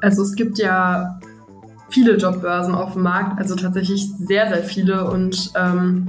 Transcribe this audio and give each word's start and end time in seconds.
Also 0.00 0.22
es 0.22 0.34
gibt 0.34 0.58
ja 0.58 1.18
viele 1.90 2.16
Jobbörsen 2.16 2.74
auf 2.74 2.92
dem 2.92 3.02
Markt, 3.02 3.38
also 3.38 3.54
tatsächlich 3.54 4.08
sehr, 4.18 4.48
sehr 4.48 4.62
viele. 4.62 5.10
Und 5.10 5.50
ähm, 5.56 6.08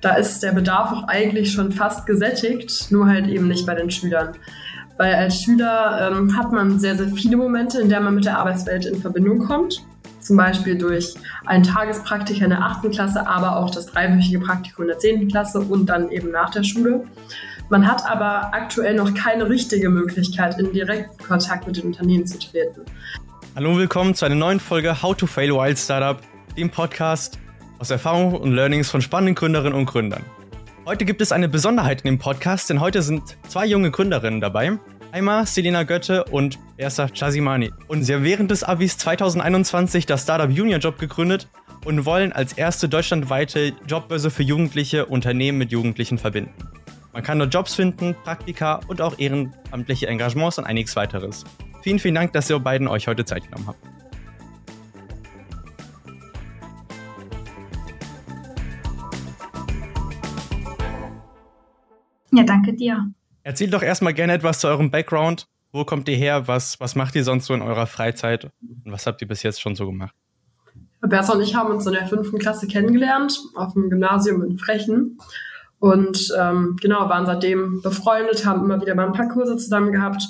da 0.00 0.14
ist 0.14 0.42
der 0.42 0.52
Bedarf 0.52 0.92
auch 0.92 1.08
eigentlich 1.08 1.52
schon 1.52 1.72
fast 1.72 2.06
gesättigt, 2.06 2.90
nur 2.90 3.06
halt 3.06 3.26
eben 3.26 3.48
nicht 3.48 3.66
bei 3.66 3.74
den 3.74 3.90
Schülern. 3.90 4.34
Weil 4.96 5.14
als 5.14 5.40
Schüler 5.40 6.12
ähm, 6.12 6.36
hat 6.36 6.52
man 6.52 6.78
sehr, 6.78 6.96
sehr 6.96 7.08
viele 7.08 7.36
Momente, 7.36 7.80
in 7.80 7.88
denen 7.88 8.04
man 8.04 8.14
mit 8.14 8.24
der 8.24 8.38
Arbeitswelt 8.38 8.86
in 8.86 9.00
Verbindung 9.00 9.40
kommt. 9.40 9.82
Zum 10.20 10.36
Beispiel 10.36 10.78
durch 10.78 11.14
ein 11.46 11.62
Tagespraktiker 11.62 12.44
in 12.44 12.50
der 12.50 12.62
8. 12.62 12.90
Klasse, 12.90 13.26
aber 13.26 13.56
auch 13.56 13.70
das 13.70 13.86
dreiwöchige 13.86 14.38
Praktikum 14.40 14.84
in 14.84 14.88
der 14.88 14.98
10. 14.98 15.28
Klasse 15.28 15.60
und 15.60 15.86
dann 15.86 16.10
eben 16.10 16.30
nach 16.30 16.50
der 16.50 16.62
Schule. 16.62 17.04
Man 17.70 17.86
hat 17.90 18.04
aber 18.06 18.52
aktuell 18.52 18.94
noch 18.94 19.14
keine 19.14 19.48
richtige 19.48 19.88
Möglichkeit, 19.88 20.58
in 20.58 20.70
direkten 20.72 21.16
Kontakt 21.24 21.66
mit 21.66 21.78
den 21.78 21.84
Unternehmen 21.84 22.26
zu 22.26 22.38
treten. 22.38 22.82
Hallo 23.56 23.70
und 23.70 23.78
willkommen 23.78 24.14
zu 24.14 24.26
einer 24.26 24.34
neuen 24.34 24.60
Folge 24.60 25.00
How 25.00 25.16
to 25.16 25.26
Fail 25.26 25.50
Wild 25.50 25.78
Startup, 25.78 26.20
dem 26.58 26.68
Podcast 26.68 27.38
aus 27.78 27.90
Erfahrungen 27.90 28.36
und 28.36 28.52
Learnings 28.52 28.90
von 28.90 29.00
spannenden 29.00 29.34
Gründerinnen 29.34 29.78
und 29.78 29.86
Gründern. 29.86 30.22
Heute 30.84 31.06
gibt 31.06 31.22
es 31.22 31.32
eine 31.32 31.48
Besonderheit 31.48 32.02
in 32.02 32.06
dem 32.06 32.18
Podcast, 32.18 32.68
denn 32.68 32.80
heute 32.80 33.00
sind 33.00 33.38
zwei 33.48 33.64
junge 33.64 33.90
Gründerinnen 33.90 34.42
dabei. 34.42 34.78
Einmal 35.10 35.46
Selina 35.46 35.84
Götte 35.84 36.24
und 36.24 36.58
Ersa 36.76 37.08
Chazimani. 37.08 37.72
Und 37.88 38.02
sie 38.02 38.12
haben 38.12 38.24
während 38.24 38.50
des 38.50 38.62
Abis 38.62 38.98
2021 38.98 40.04
das 40.04 40.24
Startup 40.24 40.50
Junior 40.50 40.80
Job 40.80 40.98
gegründet 40.98 41.48
und 41.86 42.04
wollen 42.04 42.32
als 42.32 42.52
erste 42.52 42.90
deutschlandweite 42.90 43.72
Jobbörse 43.86 44.30
für 44.30 44.42
Jugendliche 44.42 45.06
Unternehmen 45.06 45.56
mit 45.56 45.72
Jugendlichen 45.72 46.18
verbinden. 46.18 46.52
Man 47.14 47.22
kann 47.22 47.38
dort 47.38 47.54
Jobs 47.54 47.76
finden, 47.76 48.16
Praktika 48.24 48.80
und 48.88 49.00
auch 49.00 49.16
ehrenamtliche 49.20 50.08
Engagements 50.08 50.58
und 50.58 50.64
einiges 50.64 50.96
weiteres. 50.96 51.44
Vielen, 51.82 52.00
vielen 52.00 52.16
Dank, 52.16 52.32
dass 52.32 52.50
ihr 52.50 52.58
beiden 52.58 52.88
euch 52.88 53.06
heute 53.06 53.24
Zeit 53.24 53.44
genommen 53.44 53.68
habt. 53.68 53.78
Ja, 62.32 62.42
danke 62.42 62.74
dir. 62.74 63.12
Erzählt 63.44 63.72
doch 63.72 63.82
erstmal 63.82 64.12
gerne 64.12 64.32
etwas 64.32 64.58
zu 64.58 64.66
eurem 64.66 64.90
Background. 64.90 65.46
Wo 65.70 65.84
kommt 65.84 66.08
ihr 66.08 66.16
her? 66.16 66.48
Was, 66.48 66.80
was 66.80 66.96
macht 66.96 67.14
ihr 67.14 67.22
sonst 67.22 67.46
so 67.46 67.54
in 67.54 67.62
eurer 67.62 67.86
Freizeit? 67.86 68.50
Und 68.84 68.90
was 68.90 69.06
habt 69.06 69.22
ihr 69.22 69.28
bis 69.28 69.44
jetzt 69.44 69.60
schon 69.60 69.76
so 69.76 69.86
gemacht? 69.86 70.16
Bertha 71.00 71.34
und 71.34 71.42
ich 71.42 71.54
haben 71.54 71.70
uns 71.70 71.86
in 71.86 71.92
der 71.92 72.08
fünften 72.08 72.40
Klasse 72.40 72.66
kennengelernt, 72.66 73.38
auf 73.54 73.74
dem 73.74 73.88
Gymnasium 73.88 74.42
in 74.42 74.58
Frechen. 74.58 75.18
Und 75.84 76.32
ähm, 76.40 76.78
genau, 76.80 77.10
waren 77.10 77.26
seitdem 77.26 77.82
befreundet, 77.82 78.46
haben 78.46 78.64
immer 78.64 78.80
wieder 78.80 78.94
mal 78.94 79.04
ein 79.04 79.12
paar 79.12 79.28
Kurse 79.28 79.58
zusammen 79.58 79.92
gehabt, 79.92 80.26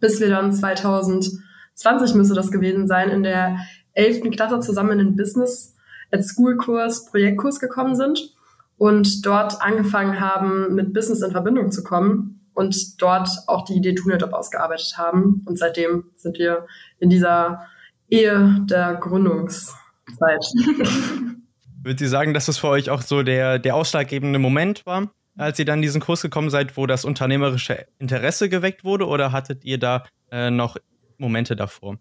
bis 0.00 0.18
wir 0.18 0.28
dann 0.28 0.52
2020 0.52 2.16
müsste 2.16 2.34
das 2.34 2.50
gewesen 2.50 2.88
sein, 2.88 3.08
in 3.10 3.22
der 3.22 3.56
11. 3.92 4.32
Klasse 4.32 4.58
zusammen 4.58 4.98
in 4.98 4.98
den 4.98 5.16
Business 5.16 5.76
at 6.10 6.24
School 6.24 6.56
Kurs, 6.56 7.06
Projektkurs 7.06 7.60
gekommen 7.60 7.94
sind 7.94 8.34
und 8.76 9.24
dort 9.24 9.62
angefangen 9.62 10.18
haben, 10.18 10.74
mit 10.74 10.92
Business 10.92 11.22
in 11.22 11.30
Verbindung 11.30 11.70
zu 11.70 11.84
kommen 11.84 12.40
und 12.52 13.00
dort 13.00 13.28
auch 13.46 13.64
die 13.64 13.74
Idee 13.74 13.94
Tunerjob 13.94 14.32
ausgearbeitet 14.32 14.98
haben. 14.98 15.44
Und 15.46 15.56
seitdem 15.56 16.06
sind 16.16 16.36
wir 16.40 16.66
in 16.98 17.10
dieser 17.10 17.60
Ehe 18.08 18.60
der 18.68 18.96
Gründungszeit. 18.96 19.76
Würdet 21.84 22.00
ihr 22.00 22.08
sagen, 22.08 22.32
dass 22.32 22.46
das 22.46 22.56
für 22.56 22.68
euch 22.68 22.88
auch 22.88 23.02
so 23.02 23.22
der, 23.22 23.58
der 23.58 23.74
ausschlaggebende 23.74 24.38
Moment 24.38 24.86
war, 24.86 25.12
als 25.36 25.58
ihr 25.58 25.66
dann 25.66 25.80
in 25.80 25.82
diesen 25.82 26.00
Kurs 26.00 26.22
gekommen 26.22 26.48
seid, 26.48 26.78
wo 26.78 26.86
das 26.86 27.04
unternehmerische 27.04 27.86
Interesse 27.98 28.48
geweckt 28.48 28.84
wurde? 28.84 29.06
Oder 29.06 29.32
hattet 29.32 29.64
ihr 29.64 29.78
da 29.78 30.04
äh, 30.30 30.50
noch 30.50 30.78
Momente 31.18 31.56
davor? 31.56 31.98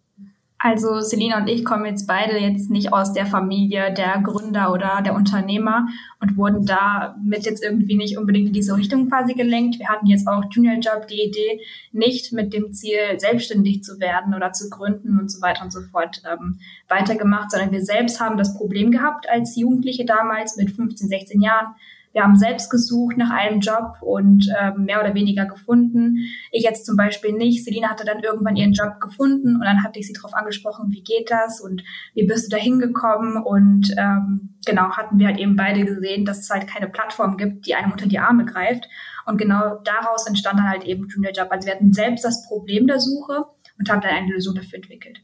Also 0.66 1.02
Selina 1.02 1.40
und 1.40 1.50
ich 1.50 1.66
kommen 1.66 1.86
jetzt 1.86 2.08
beide 2.08 2.38
jetzt 2.38 2.72
nicht 2.72 2.94
aus 2.94 3.12
der 3.12 3.26
Familie 3.26 3.94
der 3.94 4.22
Gründer 4.24 4.72
oder 4.72 5.02
der 5.04 5.14
Unternehmer 5.14 5.90
und 6.22 6.38
wurden 6.38 6.66
da 6.66 7.18
mit 7.22 7.44
jetzt 7.44 7.62
irgendwie 7.62 7.98
nicht 7.98 8.18
unbedingt 8.18 8.48
in 8.48 8.54
diese 8.54 8.78
Richtung 8.78 9.10
quasi 9.10 9.34
gelenkt. 9.34 9.78
Wir 9.78 9.90
hatten 9.90 10.06
jetzt 10.06 10.26
auch 10.26 10.46
Junior 10.50 10.76
Job 10.76 11.10
die 11.10 11.22
Idee, 11.22 11.60
nicht 11.92 12.32
mit 12.32 12.54
dem 12.54 12.72
Ziel, 12.72 12.98
selbstständig 13.18 13.84
zu 13.84 14.00
werden 14.00 14.34
oder 14.34 14.54
zu 14.54 14.70
gründen 14.70 15.20
und 15.20 15.30
so 15.30 15.42
weiter 15.42 15.66
und 15.66 15.74
so 15.74 15.82
fort 15.82 16.22
ähm, 16.32 16.60
weitergemacht, 16.88 17.52
sondern 17.52 17.74
wir 17.74 17.84
selbst 17.84 18.22
haben 18.22 18.38
das 18.38 18.58
Problem 18.58 18.90
gehabt 18.90 19.28
als 19.30 19.58
Jugendliche 19.58 20.06
damals 20.06 20.56
mit 20.56 20.72
15, 20.72 21.10
16 21.10 21.42
Jahren, 21.42 21.76
wir 22.14 22.24
haben 22.24 22.38
selbst 22.38 22.70
gesucht 22.70 23.18
nach 23.18 23.32
einem 23.32 23.60
Job 23.60 23.98
und 24.02 24.48
äh, 24.58 24.72
mehr 24.78 25.02
oder 25.02 25.16
weniger 25.16 25.46
gefunden. 25.46 26.18
Ich 26.52 26.64
jetzt 26.64 26.86
zum 26.86 26.96
Beispiel 26.96 27.34
nicht. 27.34 27.66
Selina 27.66 27.90
hatte 27.90 28.06
dann 28.06 28.22
irgendwann 28.22 28.56
ihren 28.56 28.74
Job 28.74 29.00
gefunden 29.00 29.56
und 29.56 29.64
dann 29.66 29.84
hatte 29.84 30.00
ich 30.00 30.08
sie 30.08 30.14
darauf 30.14 30.34
angesprochen, 30.34 30.92
wie 30.92 31.04
geht 31.04 31.32
das 31.32 31.60
und 31.60 31.84
wie 32.14 32.26
bist 32.26 32.46
du 32.46 32.56
da 32.56 32.62
hingekommen? 32.62 33.38
Und 33.38 33.94
ähm, 33.98 34.56
genau, 34.66 34.92
hatten 34.92 35.18
wir 35.18 35.28
halt 35.28 35.40
eben 35.40 35.56
beide 35.56 35.84
gesehen, 35.86 36.24
dass 36.24 36.40
es 36.40 36.50
halt 36.50 36.68
keine 36.68 36.88
Plattform 36.88 37.36
gibt, 37.36 37.66
die 37.66 37.74
einem 37.74 37.92
unter 37.92 38.08
die 38.08 38.20
Arme 38.20 38.46
greift. 38.46 38.88
Und 39.26 39.38
genau 39.38 39.80
daraus 39.84 40.28
entstand 40.28 40.60
dann 40.60 40.70
halt 40.70 40.84
eben 40.84 41.08
Junior 41.08 41.34
Job. 41.34 41.48
Also 41.50 41.68
wir 41.68 41.74
hatten 41.74 41.94
selbst 41.94 42.24
das 42.24 42.48
Problem 42.48 42.86
der 42.86 43.00
Suche 43.00 43.46
und 43.80 43.90
haben 43.90 44.02
dann 44.02 44.12
eine 44.12 44.32
Lösung 44.32 44.54
dafür 44.54 44.76
entwickelt. 44.76 45.22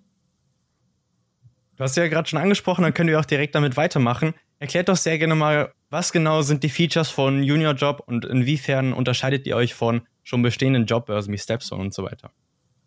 Du 1.75 1.83
hast 1.83 1.95
ja 1.95 2.07
gerade 2.07 2.27
schon 2.27 2.39
angesprochen, 2.39 2.81
dann 2.81 2.93
können 2.93 3.09
wir 3.09 3.19
auch 3.19 3.25
direkt 3.25 3.55
damit 3.55 3.77
weitermachen. 3.77 4.33
Erklärt 4.57 4.89
doch 4.89 4.97
sehr 4.97 5.17
gerne 5.17 5.35
mal, 5.35 5.71
was 5.89 6.11
genau 6.11 6.41
sind 6.41 6.63
die 6.63 6.69
Features 6.69 7.09
von 7.09 7.43
Junior 7.43 7.73
Job 7.73 8.03
und 8.05 8.25
inwiefern 8.25 8.93
unterscheidet 8.93 9.47
ihr 9.47 9.55
euch 9.55 9.73
von 9.73 10.01
schon 10.23 10.41
bestehenden 10.41 10.85
Jobbörsen 10.85 11.33
wie 11.33 11.37
Stepstone 11.37 11.81
und 11.81 11.93
so 11.93 12.03
weiter? 12.03 12.31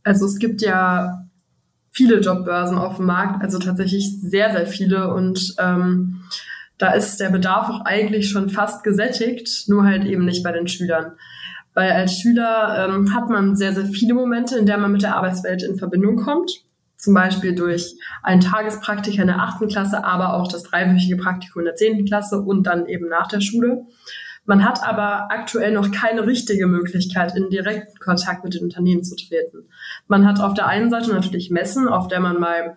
Also 0.05 0.27
es 0.27 0.39
gibt 0.39 0.63
ja 0.63 1.25
viele 1.91 2.21
Jobbörsen 2.21 2.79
auf 2.79 2.97
dem 2.97 3.07
Markt, 3.07 3.43
also 3.43 3.59
tatsächlich 3.59 4.21
sehr, 4.21 4.53
sehr 4.53 4.67
viele 4.67 5.13
und 5.13 5.55
ähm, 5.59 6.23
da 6.79 6.93
ist 6.93 7.21
der 7.21 7.31
Bedarf 7.31 7.69
auch 7.69 7.85
eigentlich 7.85 8.31
schon 8.31 8.49
fast 8.49 8.83
gesättigt, 8.83 9.69
nur 9.69 9.85
halt 9.85 10.05
eben 10.05 10.25
nicht 10.25 10.43
bei 10.43 10.53
den 10.53 10.67
Schülern. 10.67 11.13
Weil 11.75 11.93
als 11.93 12.19
Schüler 12.19 12.89
ähm, 12.89 13.15
hat 13.15 13.29
man 13.29 13.57
sehr, 13.57 13.73
sehr 13.73 13.87
viele 13.87 14.15
Momente, 14.15 14.59
in 14.59 14.67
denen 14.67 14.83
man 14.83 14.93
mit 14.93 15.03
der 15.03 15.17
Arbeitswelt 15.17 15.63
in 15.63 15.79
Verbindung 15.79 16.17
kommt 16.17 16.65
zum 17.03 17.15
Beispiel 17.15 17.53
durch 17.53 17.97
ein 18.23 18.41
Tagespraktiker 18.41 19.23
in 19.23 19.27
der 19.27 19.41
achten 19.41 19.67
Klasse, 19.67 20.05
aber 20.05 20.35
auch 20.35 20.47
das 20.47 20.63
dreiwöchige 20.63 21.17
Praktikum 21.17 21.61
in 21.61 21.67
der 21.67 21.75
zehnten 21.75 22.05
Klasse 22.05 22.41
und 22.41 22.63
dann 22.65 22.87
eben 22.87 23.09
nach 23.09 23.27
der 23.27 23.41
Schule. 23.41 23.87
Man 24.45 24.65
hat 24.65 24.87
aber 24.87 25.29
aktuell 25.33 25.73
noch 25.73 25.91
keine 25.91 26.27
richtige 26.27 26.69
Möglichkeit, 26.69 27.37
in 27.37 27.51
direkten 27.51 27.99
Kontakt 27.99 28.45
mit 28.45 28.55
den 28.55 28.63
Unternehmen 28.63 29.03
zu 29.03 29.17
treten. 29.17 29.69
Man 30.07 30.27
hat 30.27 30.41
auf 30.41 30.55
der 30.55 30.69
einen 30.69 30.91
Seite 30.91 31.11
natürlich 31.11 31.51
Messen, 31.51 31.89
auf 31.89 32.07
der 32.07 32.21
man 32.21 32.39
mal 32.39 32.77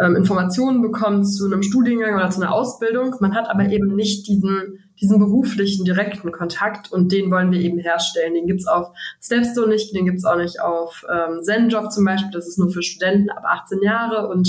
ähm, 0.00 0.16
Informationen 0.16 0.80
bekommt 0.80 1.28
zu 1.28 1.44
einem 1.46 1.62
Studiengang 1.62 2.14
oder 2.14 2.30
zu 2.30 2.40
einer 2.40 2.52
Ausbildung. 2.52 3.16
Man 3.20 3.34
hat 3.34 3.50
aber 3.50 3.68
eben 3.68 3.94
nicht 3.94 4.26
diesen, 4.26 4.78
diesen 5.00 5.18
beruflichen, 5.18 5.84
direkten 5.84 6.32
Kontakt 6.32 6.90
und 6.90 7.12
den 7.12 7.30
wollen 7.30 7.52
wir 7.52 7.60
eben 7.60 7.78
herstellen. 7.78 8.34
Den 8.34 8.46
gibt's 8.46 8.66
auf 8.66 8.88
Stepstone 9.20 9.68
nicht, 9.68 9.94
den 9.94 10.06
gibt's 10.06 10.24
auch 10.24 10.36
nicht 10.36 10.60
auf 10.60 11.04
ähm, 11.12 11.42
ZenJob 11.42 11.92
zum 11.92 12.04
Beispiel. 12.04 12.30
Das 12.32 12.48
ist 12.48 12.58
nur 12.58 12.70
für 12.70 12.82
Studenten 12.82 13.30
ab 13.30 13.44
18 13.44 13.82
Jahre 13.82 14.28
und 14.28 14.48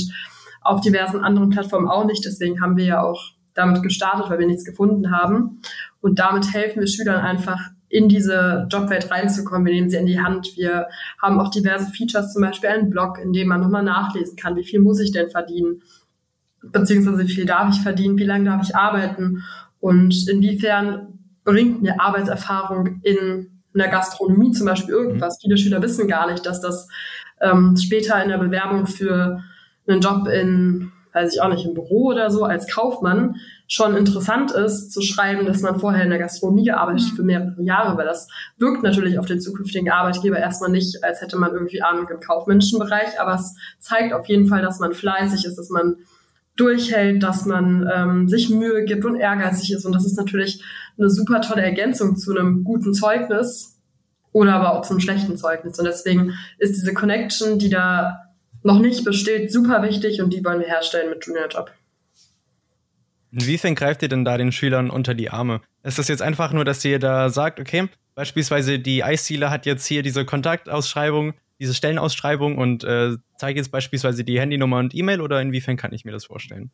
auf 0.61 0.81
diversen 0.81 1.21
anderen 1.21 1.49
Plattformen 1.49 1.89
auch 1.89 2.05
nicht. 2.05 2.23
Deswegen 2.23 2.61
haben 2.61 2.77
wir 2.77 2.85
ja 2.85 3.03
auch 3.03 3.33
damit 3.53 3.83
gestartet, 3.83 4.29
weil 4.29 4.39
wir 4.39 4.47
nichts 4.47 4.63
gefunden 4.63 5.11
haben. 5.11 5.61
Und 5.99 6.19
damit 6.19 6.53
helfen 6.53 6.79
wir 6.79 6.87
Schülern 6.87 7.19
einfach 7.19 7.59
in 7.91 8.07
diese 8.07 8.67
Jobwelt 8.71 9.11
reinzukommen. 9.11 9.65
Wir 9.65 9.73
nehmen 9.73 9.89
sie 9.89 9.97
in 9.97 10.05
die 10.05 10.19
Hand. 10.19 10.55
Wir 10.55 10.87
haben 11.21 11.39
auch 11.39 11.49
diverse 11.49 11.91
Features, 11.91 12.33
zum 12.33 12.41
Beispiel 12.41 12.69
einen 12.69 12.89
Blog, 12.89 13.19
in 13.19 13.33
dem 13.33 13.49
man 13.49 13.59
nochmal 13.59 13.83
nachlesen 13.83 14.37
kann, 14.37 14.55
wie 14.55 14.63
viel 14.63 14.79
muss 14.79 14.99
ich 14.99 15.11
denn 15.11 15.29
verdienen, 15.29 15.81
beziehungsweise 16.61 17.19
wie 17.19 17.31
viel 17.31 17.45
darf 17.45 17.75
ich 17.75 17.81
verdienen, 17.81 18.17
wie 18.17 18.23
lange 18.23 18.45
darf 18.45 18.67
ich 18.67 18.75
arbeiten 18.75 19.43
und 19.79 20.27
inwiefern 20.29 21.19
bringt 21.43 21.81
mir 21.81 21.99
Arbeitserfahrung 21.99 23.01
in 23.03 23.61
einer 23.73 23.87
Gastronomie 23.87 24.51
zum 24.51 24.67
Beispiel 24.67 24.93
irgendwas. 24.93 25.37
Mhm. 25.37 25.41
Viele 25.41 25.57
Schüler 25.57 25.81
wissen 25.81 26.07
gar 26.07 26.31
nicht, 26.31 26.45
dass 26.45 26.61
das 26.61 26.87
ähm, 27.41 27.75
später 27.77 28.21
in 28.23 28.29
der 28.29 28.37
Bewerbung 28.37 28.87
für 28.87 29.43
einen 29.87 30.01
Job 30.01 30.27
in 30.27 30.91
weiß 31.13 31.33
ich 31.33 31.41
auch 31.41 31.49
nicht, 31.49 31.65
im 31.65 31.73
Büro 31.73 32.07
oder 32.07 32.29
so 32.31 32.43
als 32.43 32.67
Kaufmann 32.67 33.35
schon 33.67 33.95
interessant 33.95 34.51
ist, 34.51 34.91
zu 34.91 35.01
schreiben, 35.01 35.45
dass 35.45 35.61
man 35.61 35.79
vorher 35.79 36.03
in 36.03 36.09
der 36.09 36.19
Gastronomie 36.19 36.65
gearbeitet 36.65 37.13
für 37.15 37.23
mehrere 37.23 37.61
Jahre, 37.61 37.97
weil 37.97 38.05
das 38.05 38.27
wirkt 38.57 38.83
natürlich 38.83 39.17
auf 39.17 39.25
den 39.25 39.39
zukünftigen 39.39 39.89
Arbeitgeber 39.89 40.37
erstmal 40.37 40.71
nicht, 40.71 41.03
als 41.03 41.21
hätte 41.21 41.37
man 41.37 41.53
irgendwie 41.53 41.81
Ahnung 41.81 42.07
im 42.09 42.19
kaufmännischen 42.19 42.79
Bereich, 42.79 43.19
aber 43.19 43.35
es 43.35 43.55
zeigt 43.79 44.13
auf 44.13 44.27
jeden 44.27 44.47
Fall, 44.47 44.61
dass 44.61 44.79
man 44.79 44.93
fleißig 44.93 45.45
ist, 45.45 45.57
dass 45.57 45.69
man 45.69 45.97
durchhält, 46.57 47.23
dass 47.23 47.45
man 47.45 47.89
ähm, 47.93 48.29
sich 48.29 48.49
Mühe 48.49 48.83
gibt 48.83 49.05
und 49.05 49.15
ehrgeizig 49.15 49.71
ist. 49.71 49.85
Und 49.85 49.93
das 49.93 50.05
ist 50.05 50.17
natürlich 50.17 50.63
eine 50.97 51.09
super 51.09 51.41
tolle 51.41 51.63
Ergänzung 51.63 52.17
zu 52.17 52.31
einem 52.31 52.63
guten 52.63 52.93
Zeugnis 52.93 53.79
oder 54.31 54.55
aber 54.55 54.73
auch 54.73 54.81
zum 54.85 54.99
schlechten 54.99 55.37
Zeugnis. 55.37 55.79
Und 55.79 55.85
deswegen 55.85 56.33
ist 56.57 56.75
diese 56.75 56.93
Connection, 56.93 57.57
die 57.57 57.69
da 57.69 58.30
noch 58.63 58.79
nicht 58.79 59.03
besteht, 59.03 59.51
super 59.51 59.81
wichtig 59.83 60.21
und 60.21 60.31
die 60.31 60.43
wollen 60.43 60.59
wir 60.59 60.67
herstellen 60.67 61.09
mit 61.09 61.25
Junior 61.25 61.47
Job. 61.47 61.71
Inwiefern 63.31 63.75
greift 63.75 64.01
ihr 64.01 64.09
denn 64.09 64.25
da 64.25 64.37
den 64.37 64.51
Schülern 64.51 64.89
unter 64.89 65.13
die 65.13 65.29
Arme? 65.29 65.61
Ist 65.83 65.97
das 65.97 66.09
jetzt 66.09 66.21
einfach 66.21 66.51
nur, 66.51 66.65
dass 66.65 66.83
ihr 66.83 66.99
da 66.99 67.29
sagt, 67.29 67.59
okay, 67.59 67.87
beispielsweise 68.13 68.77
die 68.77 69.03
Eisziele 69.03 69.49
hat 69.49 69.65
jetzt 69.65 69.85
hier 69.85 70.03
diese 70.03 70.25
Kontaktausschreibung, 70.25 71.33
diese 71.59 71.73
Stellenausschreibung 71.73 72.57
und 72.57 72.83
äh, 72.83 73.15
zeige 73.37 73.59
jetzt 73.59 73.71
beispielsweise 73.71 74.23
die 74.23 74.39
Handynummer 74.39 74.79
und 74.79 74.93
E-Mail 74.93 75.21
oder 75.21 75.41
inwiefern 75.41 75.77
kann 75.77 75.93
ich 75.93 76.03
mir 76.03 76.11
das 76.11 76.25
vorstellen? 76.25 76.71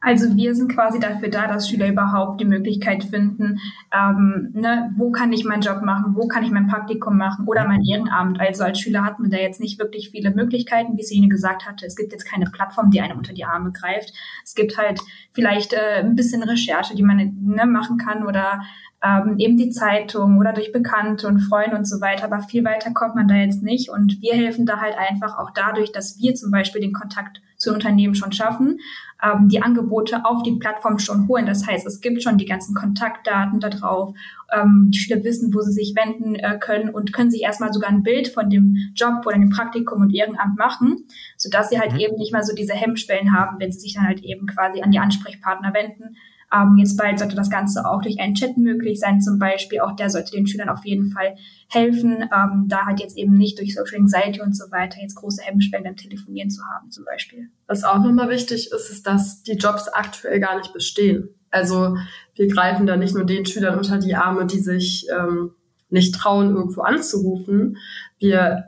Also 0.00 0.36
wir 0.36 0.54
sind 0.54 0.72
quasi 0.72 0.98
dafür 0.98 1.28
da, 1.28 1.46
dass 1.46 1.68
Schüler 1.68 1.88
überhaupt 1.88 2.40
die 2.40 2.44
Möglichkeit 2.44 3.04
finden, 3.04 3.58
ähm, 3.92 4.50
ne, 4.52 4.90
wo 4.96 5.10
kann 5.10 5.32
ich 5.32 5.44
meinen 5.44 5.62
Job 5.62 5.82
machen, 5.82 6.14
wo 6.16 6.26
kann 6.28 6.42
ich 6.42 6.50
mein 6.50 6.66
Praktikum 6.66 7.16
machen 7.16 7.46
oder 7.46 7.66
mein 7.66 7.82
Ehrenamt. 7.82 8.40
Also 8.40 8.64
als 8.64 8.80
Schüler 8.80 9.04
hat 9.04 9.18
man 9.18 9.30
da 9.30 9.36
jetzt 9.36 9.60
nicht 9.60 9.78
wirklich 9.78 10.10
viele 10.10 10.30
Möglichkeiten, 10.30 10.96
wie 10.96 11.02
Sine 11.02 11.28
gesagt 11.28 11.66
hatte. 11.66 11.86
Es 11.86 11.96
gibt 11.96 12.12
jetzt 12.12 12.24
keine 12.24 12.46
Plattform, 12.46 12.90
die 12.90 13.00
einem 13.00 13.18
unter 13.18 13.32
die 13.32 13.44
Arme 13.44 13.72
greift. 13.72 14.12
Es 14.44 14.54
gibt 14.54 14.78
halt 14.78 15.00
vielleicht 15.32 15.72
äh, 15.72 16.00
ein 16.00 16.16
bisschen 16.16 16.42
Recherche, 16.42 16.94
die 16.94 17.02
man 17.02 17.16
ne, 17.40 17.66
machen 17.66 17.98
kann 17.98 18.26
oder 18.26 18.62
ähm, 19.02 19.36
eben 19.38 19.56
die 19.56 19.70
Zeitung 19.70 20.38
oder 20.38 20.52
durch 20.52 20.72
Bekannte 20.72 21.26
und 21.26 21.40
Freunde 21.40 21.76
und 21.76 21.86
so 21.86 22.00
weiter. 22.00 22.24
Aber 22.24 22.40
viel 22.40 22.64
weiter 22.64 22.92
kommt 22.92 23.14
man 23.14 23.28
da 23.28 23.34
jetzt 23.34 23.62
nicht. 23.62 23.88
Und 23.90 24.20
wir 24.20 24.34
helfen 24.34 24.66
da 24.66 24.80
halt 24.80 24.96
einfach 24.96 25.38
auch 25.38 25.50
dadurch, 25.50 25.92
dass 25.92 26.18
wir 26.18 26.34
zum 26.34 26.50
Beispiel 26.50 26.80
den 26.80 26.92
Kontakt 26.92 27.40
zu 27.60 27.72
Unternehmen 27.72 28.14
schon 28.14 28.32
schaffen, 28.32 28.80
ähm, 29.22 29.48
die 29.48 29.62
Angebote 29.62 30.24
auf 30.24 30.42
die 30.42 30.56
Plattform 30.56 30.98
schon 30.98 31.28
holen. 31.28 31.46
Das 31.46 31.66
heißt, 31.66 31.86
es 31.86 32.00
gibt 32.00 32.22
schon 32.22 32.38
die 32.38 32.46
ganzen 32.46 32.74
Kontaktdaten 32.74 33.60
da 33.60 33.68
drauf. 33.68 34.14
Ähm, 34.50 34.88
die 34.90 34.98
Schüler 34.98 35.22
wissen, 35.22 35.54
wo 35.54 35.60
sie 35.60 35.72
sich 35.72 35.94
wenden 35.94 36.36
äh, 36.36 36.58
können 36.58 36.88
und 36.88 37.12
können 37.12 37.30
sich 37.30 37.42
erstmal 37.42 37.72
sogar 37.72 37.90
ein 37.90 38.02
Bild 38.02 38.28
von 38.28 38.48
dem 38.48 38.76
Job 38.94 39.26
oder 39.26 39.36
dem 39.36 39.50
Praktikum 39.50 40.00
und 40.00 40.14
Ehrenamt 40.14 40.58
machen, 40.58 41.04
sodass 41.36 41.68
sie 41.68 41.78
halt 41.78 41.92
mhm. 41.92 42.00
eben 42.00 42.16
nicht 42.16 42.32
mal 42.32 42.42
so 42.42 42.54
diese 42.54 42.74
Hemmschwellen 42.74 43.36
haben, 43.36 43.60
wenn 43.60 43.70
sie 43.70 43.80
sich 43.80 43.94
dann 43.94 44.06
halt 44.06 44.24
eben 44.24 44.46
quasi 44.46 44.80
an 44.80 44.90
die 44.90 44.98
Ansprechpartner 44.98 45.74
wenden, 45.74 46.16
ähm, 46.52 46.76
jetzt 46.78 46.96
bald 46.96 47.18
sollte 47.18 47.36
das 47.36 47.50
Ganze 47.50 47.88
auch 47.88 48.02
durch 48.02 48.18
einen 48.18 48.34
Chat 48.34 48.56
möglich 48.56 48.98
sein, 48.98 49.20
zum 49.20 49.38
Beispiel. 49.38 49.80
Auch 49.80 49.94
der 49.94 50.10
sollte 50.10 50.32
den 50.32 50.46
Schülern 50.46 50.68
auf 50.68 50.84
jeden 50.84 51.10
Fall 51.10 51.36
helfen, 51.68 52.24
ähm, 52.34 52.66
da 52.68 52.86
halt 52.86 53.00
jetzt 53.00 53.16
eben 53.16 53.36
nicht 53.36 53.58
durch 53.58 53.74
Social 53.74 54.00
Anxiety 54.00 54.40
und 54.40 54.56
so 54.56 54.70
weiter 54.70 55.00
jetzt 55.00 55.14
große 55.14 55.42
Hemmschwellen 55.42 55.84
beim 55.84 55.96
Telefonieren 55.96 56.50
zu 56.50 56.62
haben, 56.64 56.90
zum 56.90 57.04
Beispiel. 57.04 57.50
Was 57.66 57.84
auch 57.84 57.98
nochmal 57.98 58.28
wichtig 58.28 58.70
ist, 58.72 58.90
ist, 58.90 59.06
dass 59.06 59.42
die 59.42 59.52
Jobs 59.52 59.88
aktuell 59.88 60.40
gar 60.40 60.56
nicht 60.58 60.72
bestehen. 60.72 61.28
Also 61.50 61.96
wir 62.34 62.48
greifen 62.48 62.86
da 62.86 62.96
nicht 62.96 63.14
nur 63.14 63.24
den 63.24 63.46
Schülern 63.46 63.78
unter 63.78 63.98
die 63.98 64.14
Arme, 64.14 64.46
die 64.46 64.60
sich 64.60 65.06
ähm, 65.16 65.52
nicht 65.88 66.14
trauen, 66.14 66.54
irgendwo 66.54 66.82
anzurufen. 66.82 67.76
Wir 68.18 68.64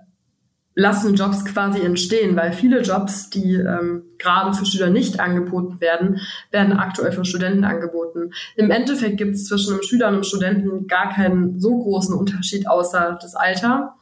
lassen 0.75 1.15
Jobs 1.15 1.45
quasi 1.45 1.81
entstehen, 1.81 2.37
weil 2.37 2.53
viele 2.53 2.81
Jobs, 2.81 3.29
die 3.31 3.55
ähm, 3.55 4.05
gerade 4.19 4.55
für 4.55 4.65
Schüler 4.65 4.91
nicht 4.91 5.21
angeboten 5.21 5.81
werden, 5.81 6.21
werden 6.51 6.73
aktuell 6.73 7.13
für 7.13 7.25
Studenten 7.25 7.65
angeboten. 7.65 8.33
Im 8.57 8.71
Endeffekt 8.71 9.19
gibt 9.19 9.35
es 9.35 9.47
zwischen 9.47 9.75
einem 9.75 9.83
Schüler 9.83 10.09
und 10.09 10.15
einem 10.15 10.23
Studenten 10.23 10.87
gar 10.87 11.11
keinen 11.13 11.61
so 11.61 11.79
großen 11.79 12.15
Unterschied 12.15 12.69
außer 12.69 13.19
das 13.21 13.35
Alter. 13.35 13.95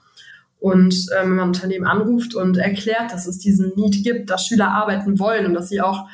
Und 0.61 1.07
ähm, 1.19 1.31
wenn 1.31 1.37
man 1.37 1.49
Unternehmen 1.49 1.87
anruft 1.87 2.35
und 2.35 2.59
erklärt, 2.59 3.13
dass 3.13 3.27
es 3.27 3.39
diesen 3.39 3.73
Need 3.77 4.05
gibt, 4.05 4.31
dass 4.31 4.47
Schüler 4.47 4.69
arbeiten 4.69 5.19
wollen 5.19 5.47
und 5.47 5.55
dass 5.55 5.71
sie 5.71 5.81
auch, 5.81 6.07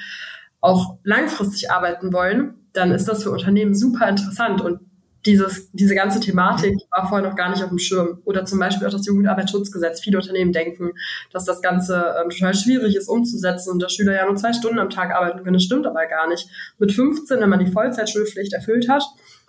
auch 0.61 0.99
langfristig 1.03 1.71
arbeiten 1.71 2.13
wollen, 2.13 2.55
dann 2.73 2.93
ist 2.93 3.09
das 3.09 3.25
für 3.25 3.31
Unternehmen 3.31 3.75
super 3.75 4.09
interessant. 4.09 4.61
Und 4.61 4.81
dieses, 5.27 5.71
diese 5.73 5.95
ganze 5.95 6.21
Thematik 6.21 6.75
war 6.91 7.09
vorher 7.09 7.29
noch 7.29 7.37
gar 7.37 7.51
nicht 7.51 7.63
auf 7.63 7.69
dem 7.69 7.79
Schirm. 7.79 8.21
Oder 8.25 8.45
zum 8.45 8.59
Beispiel 8.59 8.87
auch 8.87 8.93
das 8.93 9.07
Jugendarbeitsschutzgesetz. 9.07 10.01
Viele 10.01 10.19
Unternehmen 10.19 10.53
denken, 10.53 10.93
dass 11.33 11.45
das 11.45 11.61
Ganze 11.61 12.15
ähm, 12.23 12.31
total 12.31 12.55
schwierig 12.55 12.97
ist 12.97 13.09
umzusetzen 13.09 13.73
und 13.73 13.83
dass 13.83 13.93
Schüler 13.93 14.15
ja 14.15 14.27
nur 14.27 14.37
zwei 14.37 14.53
Stunden 14.53 14.79
am 14.79 14.91
Tag 14.91 15.13
arbeiten 15.13 15.43
können. 15.43 15.55
Das 15.55 15.65
stimmt 15.65 15.87
aber 15.87 16.07
gar 16.07 16.29
nicht. 16.29 16.49
Mit 16.79 16.93
15, 16.93 17.41
wenn 17.41 17.51
man 17.51 17.65
die 17.65 17.71
Vollzeitschulpflicht 17.71 18.53
erfüllt 18.53 18.89
hat, 18.89 19.03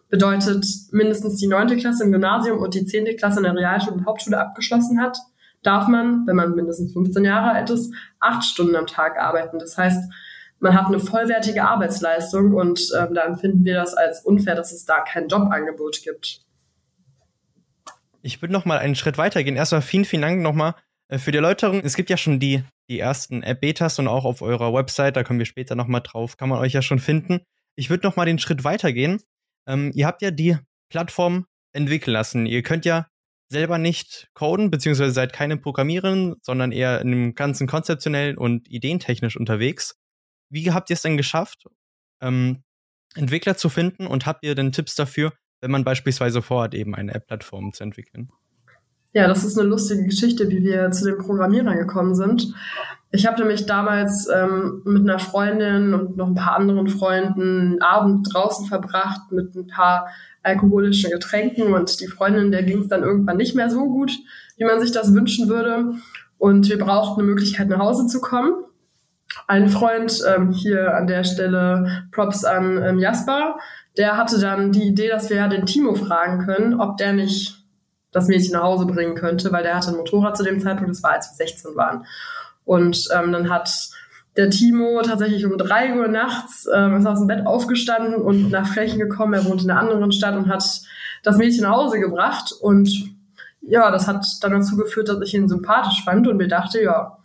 bedeutet 0.09 0.65
mindestens 0.91 1.37
die 1.37 1.47
neunte 1.47 1.77
Klasse 1.77 2.03
im 2.03 2.11
Gymnasium 2.11 2.59
und 2.59 2.73
die 2.73 2.85
zehnte 2.85 3.15
Klasse 3.15 3.37
in 3.37 3.43
der 3.43 3.55
Realschule 3.55 3.97
und 3.97 4.05
Hauptschule 4.05 4.39
abgeschlossen 4.39 5.01
hat, 5.01 5.17
darf 5.63 5.87
man, 5.87 6.25
wenn 6.27 6.35
man 6.35 6.55
mindestens 6.55 6.93
15 6.93 7.25
Jahre 7.25 7.51
alt 7.51 7.69
ist, 7.69 7.93
acht 8.19 8.43
Stunden 8.43 8.75
am 8.75 8.87
Tag 8.87 9.19
arbeiten. 9.19 9.59
Das 9.59 9.77
heißt, 9.77 10.09
man 10.59 10.73
hat 10.73 10.87
eine 10.87 10.99
vollwertige 10.99 11.63
Arbeitsleistung 11.63 12.53
und 12.53 12.91
ähm, 12.97 13.13
da 13.13 13.25
empfinden 13.25 13.63
wir 13.63 13.75
das 13.75 13.93
als 13.93 14.21
unfair, 14.21 14.55
dass 14.55 14.71
es 14.71 14.85
da 14.85 15.01
kein 15.01 15.27
Jobangebot 15.27 16.01
gibt. 16.03 16.41
Ich 18.21 18.41
würde 18.41 18.53
noch 18.53 18.65
mal 18.65 18.79
einen 18.79 18.95
Schritt 18.95 19.17
weitergehen. 19.17 19.55
Erstmal 19.55 19.81
vielen, 19.81 20.05
vielen 20.05 20.23
Dank 20.23 20.41
nochmal 20.41 20.75
äh, 21.09 21.17
für 21.17 21.31
die 21.31 21.37
Erläuterung. 21.37 21.81
Es 21.83 21.95
gibt 21.95 22.09
ja 22.09 22.17
schon 22.17 22.39
die, 22.39 22.63
die 22.89 22.99
ersten 22.99 23.43
App-Betas 23.43 23.99
und 23.99 24.07
auch 24.07 24.25
auf 24.25 24.41
eurer 24.41 24.73
Website, 24.73 25.15
da 25.15 25.23
kommen 25.23 25.39
wir 25.39 25.45
später 25.45 25.75
noch 25.75 25.87
mal 25.87 25.99
drauf, 25.99 26.37
kann 26.37 26.49
man 26.49 26.59
euch 26.59 26.73
ja 26.73 26.81
schon 26.81 26.99
finden. 26.99 27.41
Ich 27.75 27.89
würde 27.89 28.07
noch 28.07 28.15
mal 28.15 28.25
den 28.25 28.39
Schritt 28.39 28.63
weitergehen. 28.63 29.21
Ähm, 29.67 29.91
ihr 29.93 30.07
habt 30.07 30.21
ja 30.21 30.31
die 30.31 30.57
Plattform 30.89 31.45
entwickeln 31.73 32.13
lassen. 32.13 32.45
Ihr 32.45 32.63
könnt 32.63 32.85
ja 32.85 33.07
selber 33.49 33.77
nicht 33.77 34.29
coden, 34.33 34.71
beziehungsweise 34.71 35.11
seid 35.11 35.31
keine 35.31 35.57
Programmiererin, 35.57 36.35
sondern 36.41 36.71
eher 36.71 36.99
in 37.01 37.07
einem 37.07 37.35
ganzen 37.35 37.67
konzeptionell 37.67 38.37
und 38.37 38.67
ideentechnisch 38.67 39.37
unterwegs. 39.37 39.95
Wie 40.49 40.71
habt 40.71 40.89
ihr 40.89 40.95
es 40.95 41.01
denn 41.01 41.17
geschafft, 41.17 41.65
ähm, 42.21 42.63
Entwickler 43.15 43.57
zu 43.57 43.69
finden 43.69 44.07
und 44.07 44.25
habt 44.25 44.43
ihr 44.43 44.55
denn 44.55 44.71
Tipps 44.71 44.95
dafür, 44.95 45.33
wenn 45.61 45.71
man 45.71 45.83
beispielsweise 45.83 46.41
vorhat, 46.41 46.73
eben 46.73 46.95
eine 46.95 47.15
App-Plattform 47.15 47.73
zu 47.73 47.83
entwickeln? 47.83 48.29
Ja, 49.13 49.27
das 49.27 49.43
ist 49.43 49.57
eine 49.57 49.67
lustige 49.67 50.03
Geschichte, 50.05 50.49
wie 50.49 50.63
wir 50.63 50.91
zu 50.91 51.05
den 51.05 51.17
Programmierern 51.17 51.77
gekommen 51.77 52.13
sind. 52.13 52.53
Ich 53.09 53.25
habe 53.25 53.39
nämlich 53.39 53.65
damals 53.65 54.27
ähm, 54.27 54.81
mit 54.85 55.01
einer 55.01 55.17
Freundin 55.17 55.93
und 55.93 56.17
noch 56.17 56.27
ein 56.27 56.35
paar 56.35 56.57
anderen 56.57 56.87
Freunden 56.87 57.41
einen 57.41 57.81
Abend 57.81 58.27
draußen 58.31 58.67
verbracht 58.67 59.31
mit 59.31 59.55
ein 59.55 59.67
paar 59.67 60.07
alkoholischen 60.43 61.09
Getränken 61.09 61.73
und 61.73 61.99
die 61.99 62.07
Freundin, 62.07 62.51
der 62.51 62.63
ging 62.63 62.79
es 62.79 62.89
dann 62.89 63.03
irgendwann 63.03 63.37
nicht 63.37 63.55
mehr 63.55 63.69
so 63.69 63.85
gut, 63.87 64.11
wie 64.57 64.65
man 64.65 64.79
sich 64.79 64.91
das 64.91 65.13
wünschen 65.13 65.47
würde. 65.47 65.93
Und 66.37 66.69
wir 66.69 66.77
brauchten 66.77 67.21
eine 67.21 67.29
Möglichkeit, 67.29 67.69
nach 67.69 67.79
Hause 67.79 68.07
zu 68.07 68.21
kommen 68.21 68.53
ein 69.47 69.69
Freund 69.69 70.23
ähm, 70.27 70.51
hier 70.51 70.95
an 70.95 71.07
der 71.07 71.23
Stelle 71.23 72.07
Props 72.11 72.43
an 72.43 72.81
ähm, 72.81 72.99
Jasper, 72.99 73.57
der 73.97 74.17
hatte 74.17 74.39
dann 74.39 74.71
die 74.71 74.87
Idee, 74.87 75.09
dass 75.09 75.29
wir 75.29 75.37
ja 75.37 75.47
den 75.47 75.65
Timo 75.65 75.95
fragen 75.95 76.45
können, 76.45 76.79
ob 76.79 76.97
der 76.97 77.13
nicht 77.13 77.65
das 78.11 78.27
Mädchen 78.27 78.53
nach 78.53 78.63
Hause 78.63 78.85
bringen 78.85 79.15
könnte, 79.15 79.51
weil 79.51 79.63
der 79.63 79.75
hatte 79.75 79.89
ein 79.89 79.97
Motorrad 79.97 80.37
zu 80.37 80.43
dem 80.43 80.59
Zeitpunkt, 80.59 80.91
das 80.91 81.03
war 81.03 81.11
als 81.11 81.31
wir 81.31 81.45
16 81.45 81.75
waren. 81.75 82.05
Und 82.63 83.07
ähm, 83.15 83.31
dann 83.31 83.49
hat 83.49 83.69
der 84.37 84.49
Timo 84.49 85.01
tatsächlich 85.01 85.45
um 85.45 85.57
drei 85.57 85.95
Uhr 85.95 86.07
nachts 86.07 86.67
ähm, 86.73 86.95
ist 86.95 87.05
aus 87.05 87.19
dem 87.19 87.27
Bett 87.27 87.45
aufgestanden 87.45 88.15
und 88.15 88.51
nach 88.51 88.67
Frechen 88.67 88.99
gekommen. 88.99 89.33
Er 89.33 89.45
wohnt 89.45 89.63
in 89.63 89.71
einer 89.71 89.79
anderen 89.79 90.11
Stadt 90.11 90.35
und 90.35 90.47
hat 90.47 90.63
das 91.23 91.37
Mädchen 91.37 91.63
nach 91.63 91.71
Hause 91.71 91.99
gebracht. 91.99 92.53
Und 92.61 93.15
ja, 93.61 93.89
das 93.89 94.07
hat 94.07 94.25
dann 94.41 94.51
dazu 94.51 94.77
geführt, 94.77 95.09
dass 95.09 95.21
ich 95.21 95.33
ihn 95.33 95.47
sympathisch 95.47 96.03
fand 96.03 96.27
und 96.27 96.37
mir 96.37 96.47
dachte, 96.47 96.81
ja, 96.81 97.17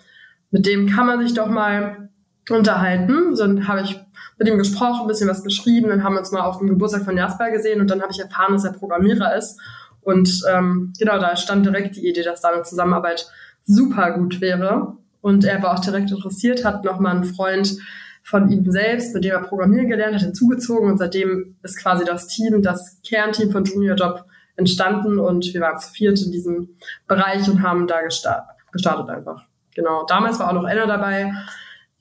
mit 0.51 0.67
dem 0.67 0.89
kann 0.89 1.07
man 1.07 1.21
sich 1.21 1.35
doch 1.35 1.49
mal 1.49 2.09
unterhalten. 2.51 3.37
So, 3.37 3.47
dann 3.47 3.69
habe 3.69 3.83
ich 3.83 3.99
mit 4.39 4.49
ihm 4.49 4.59
gesprochen, 4.59 5.03
ein 5.03 5.07
bisschen 5.07 5.29
was 5.29 5.45
geschrieben, 5.45 5.89
dann 5.89 6.03
haben 6.03 6.15
wir 6.15 6.21
uns 6.21 6.33
mal 6.33 6.43
auf 6.43 6.59
dem 6.59 6.69
Geburtstag 6.69 7.05
von 7.05 7.17
Jasper 7.17 7.51
gesehen 7.51 7.81
und 7.81 7.91
dann 7.91 8.03
habe 8.03 8.13
ich 8.13 8.21
erfahren, 8.21 8.55
dass 8.55 8.65
er 8.65 8.73
Programmierer 8.73 9.37
ist. 9.37 9.61
Und 10.01 10.43
ähm, 10.53 10.93
genau, 10.99 11.19
da 11.19 11.37
stand 11.37 11.65
direkt 11.65 11.97
die 11.97 12.09
Idee, 12.09 12.23
dass 12.23 12.41
da 12.41 12.49
eine 12.49 12.63
Zusammenarbeit 12.63 13.29
super 13.65 14.11
gut 14.13 14.41
wäre. 14.41 14.97
Und 15.21 15.45
er 15.45 15.63
war 15.63 15.75
auch 15.75 15.81
direkt 15.81 16.11
interessiert, 16.11 16.65
hat 16.65 16.85
nochmal 16.85 17.15
einen 17.15 17.25
Freund 17.25 17.77
von 18.25 18.51
ihm 18.51 18.71
selbst, 18.71 19.15
mit 19.15 19.25
dem 19.25 19.33
er 19.33 19.43
Programmieren 19.43 19.89
gelernt 19.89 20.17
hat, 20.17 20.23
hinzugezogen. 20.23 20.91
Und 20.91 20.99
seitdem 20.99 21.57
ist 21.63 21.79
quasi 21.79 22.05
das 22.05 22.27
Team, 22.27 22.63
das 22.63 23.01
Kernteam 23.07 23.51
von 23.53 23.65
Junior 23.65 23.97
Job 23.97 24.25
entstanden. 24.57 25.21
Und 25.21 25.55
wir 25.55 25.61
waren 25.61 25.79
zu 25.79 25.91
viert 25.91 26.21
in 26.21 26.33
diesem 26.33 26.71
Bereich 27.07 27.49
und 27.49 27.63
haben 27.63 27.87
da 27.87 28.03
gestartet, 28.03 28.57
gestartet 28.73 29.09
einfach. 29.09 29.45
Genau. 29.75 30.05
Damals 30.07 30.39
war 30.41 30.49
auch 30.49 30.55
noch 30.55 30.65
Anna 30.65 30.87
dabei, 30.87 31.33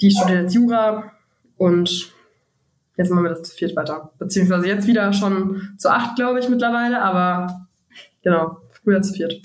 die 0.02 0.12
studiert 0.12 0.44
jetzt 0.44 0.54
Jura 0.56 1.12
und 1.58 2.12
jetzt 2.98 3.10
machen 3.10 3.24
wir 3.24 3.30
das 3.30 3.44
zu 3.44 3.56
viert 3.56 3.76
weiter. 3.76 4.12
Beziehungsweise 4.18 4.68
jetzt 4.68 4.88
wieder 4.88 5.14
schon 5.14 5.76
zu 5.78 5.90
acht, 5.90 6.16
glaube 6.16 6.40
ich, 6.40 6.50
mittlerweile, 6.50 7.02
aber 7.02 7.68
genau, 8.24 8.58
früher 8.84 9.02
zu 9.02 9.14
viert. 9.14 9.42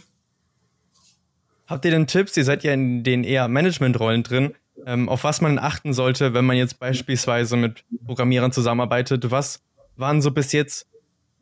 Habt 1.66 1.84
ihr 1.84 1.90
denn 1.90 2.06
Tipps? 2.06 2.36
Ihr 2.36 2.44
seid 2.44 2.62
ja 2.62 2.72
in 2.72 3.02
den 3.02 3.24
eher 3.24 3.48
Managementrollen 3.48 4.22
drin, 4.22 4.54
ähm, 4.84 5.08
auf 5.08 5.24
was 5.24 5.40
man 5.40 5.58
achten 5.58 5.92
sollte, 5.92 6.32
wenn 6.32 6.44
man 6.44 6.56
jetzt 6.56 6.78
beispielsweise 6.78 7.56
mit 7.56 7.84
Programmierern 8.04 8.52
zusammenarbeitet. 8.52 9.30
Was 9.30 9.62
waren 9.96 10.22
so 10.22 10.30
bis 10.30 10.52
jetzt, 10.52 10.86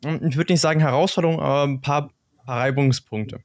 hm, 0.03 0.27
ich 0.27 0.35
würde 0.35 0.53
nicht 0.53 0.61
sagen 0.61 0.79
Herausforderungen, 0.79 1.39
aber 1.39 1.63
ein 1.63 1.81
paar, 1.81 2.09
paar 2.45 2.61
Reibungspunkte? 2.61 3.39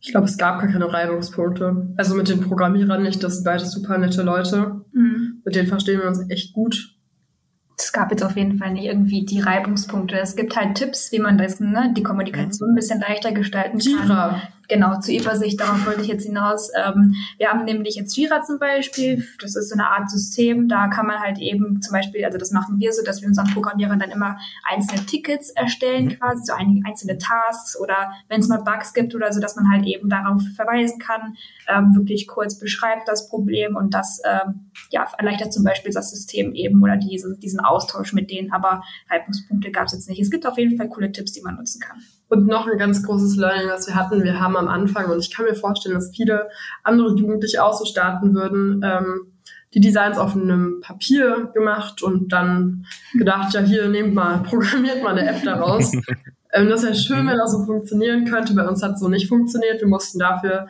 Ich 0.00 0.12
glaube, 0.12 0.26
es 0.26 0.38
gab 0.38 0.60
gar 0.60 0.68
keine 0.68 0.90
Reibungspunkte. 0.90 1.88
Also 1.96 2.14
mit 2.14 2.28
den 2.28 2.40
Programmierern 2.40 3.02
nicht, 3.02 3.22
das 3.22 3.36
sind 3.36 3.44
beide 3.44 3.64
super 3.66 3.98
nette 3.98 4.22
Leute. 4.22 4.80
Mhm. 4.92 5.42
Mit 5.44 5.54
denen 5.54 5.68
verstehen 5.68 6.00
wir 6.00 6.08
uns 6.08 6.28
echt 6.30 6.54
gut. 6.54 6.96
Es 7.76 7.92
gab 7.92 8.10
jetzt 8.10 8.24
auf 8.24 8.36
jeden 8.36 8.58
Fall 8.58 8.72
nicht 8.72 8.86
irgendwie 8.86 9.24
die 9.24 9.40
Reibungspunkte. 9.40 10.18
Es 10.18 10.36
gibt 10.36 10.56
halt 10.56 10.76
Tipps, 10.76 11.12
wie 11.12 11.18
man 11.18 11.38
das, 11.38 11.60
ne, 11.60 11.92
die 11.96 12.02
Kommunikation 12.02 12.70
ein 12.70 12.74
bisschen 12.74 13.00
leichter 13.00 13.32
gestalten 13.32 13.78
kann. 13.78 14.02
Jira. 14.02 14.42
Genau, 14.70 15.00
zur 15.00 15.14
Übersicht, 15.14 15.58
darauf 15.58 15.84
wollte 15.84 16.02
ich 16.02 16.06
jetzt 16.06 16.24
hinaus. 16.24 16.70
Ähm, 16.76 17.16
wir 17.38 17.48
haben 17.48 17.64
nämlich 17.64 17.96
jetzt 17.96 18.16
Jira 18.16 18.44
zum 18.44 18.60
Beispiel, 18.60 19.26
das 19.40 19.56
ist 19.56 19.68
so 19.68 19.74
eine 19.74 19.88
Art 19.88 20.08
System, 20.08 20.68
da 20.68 20.86
kann 20.86 21.08
man 21.08 21.18
halt 21.18 21.38
eben 21.38 21.82
zum 21.82 21.92
Beispiel, 21.92 22.24
also 22.24 22.38
das 22.38 22.52
machen 22.52 22.78
wir 22.78 22.92
so, 22.92 23.02
dass 23.02 23.20
wir 23.20 23.26
unseren 23.26 23.48
Programmierern 23.52 23.98
dann 23.98 24.12
immer 24.12 24.38
einzelne 24.64 25.04
Tickets 25.06 25.50
erstellen, 25.50 26.04
mhm. 26.04 26.18
quasi 26.20 26.44
so 26.44 26.52
einige 26.52 26.86
einzelne 26.86 27.18
Tasks 27.18 27.76
oder 27.80 28.12
wenn 28.28 28.38
es 28.38 28.46
mal 28.46 28.62
Bugs 28.62 28.94
gibt 28.94 29.12
oder 29.16 29.32
so, 29.32 29.40
dass 29.40 29.56
man 29.56 29.68
halt 29.68 29.84
eben 29.86 30.08
darauf 30.08 30.40
verweisen 30.54 31.00
kann, 31.00 31.36
ähm, 31.66 31.92
wirklich 31.96 32.28
kurz 32.28 32.56
beschreibt 32.56 33.08
das 33.08 33.28
Problem 33.28 33.74
und 33.74 33.92
das 33.92 34.22
ähm, 34.24 34.70
ja, 34.90 35.04
erleichtert 35.18 35.52
zum 35.52 35.64
Beispiel 35.64 35.92
das 35.92 36.10
System 36.12 36.54
eben 36.54 36.80
oder 36.80 36.96
diese, 36.96 37.36
diesen 37.36 37.58
Austausch 37.58 38.12
mit 38.12 38.30
denen, 38.30 38.52
aber 38.52 38.84
Reibungspunkte 39.10 39.72
gab 39.72 39.86
es 39.86 39.94
jetzt 39.94 40.08
nicht. 40.08 40.20
Es 40.20 40.30
gibt 40.30 40.46
auf 40.46 40.58
jeden 40.58 40.76
Fall 40.76 40.88
coole 40.88 41.10
Tipps, 41.10 41.32
die 41.32 41.42
man 41.42 41.56
nutzen 41.56 41.80
kann. 41.80 42.00
Und 42.30 42.46
noch 42.46 42.68
ein 42.68 42.78
ganz 42.78 43.02
großes 43.02 43.36
Learning, 43.36 43.68
was 43.68 43.88
wir 43.88 43.96
hatten, 43.96 44.22
wir 44.22 44.40
haben 44.40 44.56
am 44.56 44.68
Anfang, 44.68 45.10
und 45.10 45.18
ich 45.18 45.34
kann 45.34 45.46
mir 45.46 45.56
vorstellen, 45.56 45.96
dass 45.96 46.14
viele 46.14 46.48
andere 46.84 47.16
Jugendliche 47.16 47.62
auch 47.64 47.74
so 47.74 47.84
starten 47.84 48.34
würden, 48.34 48.80
ähm, 48.84 49.32
die 49.74 49.80
Designs 49.80 50.16
auf 50.16 50.36
einem 50.36 50.80
Papier 50.80 51.50
gemacht 51.52 52.02
und 52.02 52.32
dann 52.32 52.86
gedacht, 53.14 53.52
ja 53.52 53.60
hier, 53.60 53.88
nehmt 53.88 54.14
mal, 54.14 54.38
programmiert 54.44 55.02
mal 55.02 55.18
eine 55.18 55.28
App 55.28 55.42
daraus. 55.42 55.92
ähm, 56.52 56.68
das 56.68 56.84
wäre 56.84 56.94
schön, 56.94 57.26
wenn 57.26 57.36
das 57.36 57.50
so 57.50 57.64
funktionieren 57.64 58.24
könnte. 58.24 58.54
Bei 58.54 58.66
uns 58.66 58.82
hat 58.82 58.92
es 58.92 59.00
so 59.00 59.08
nicht 59.08 59.28
funktioniert. 59.28 59.80
Wir 59.80 59.88
mussten 59.88 60.20
dafür 60.20 60.68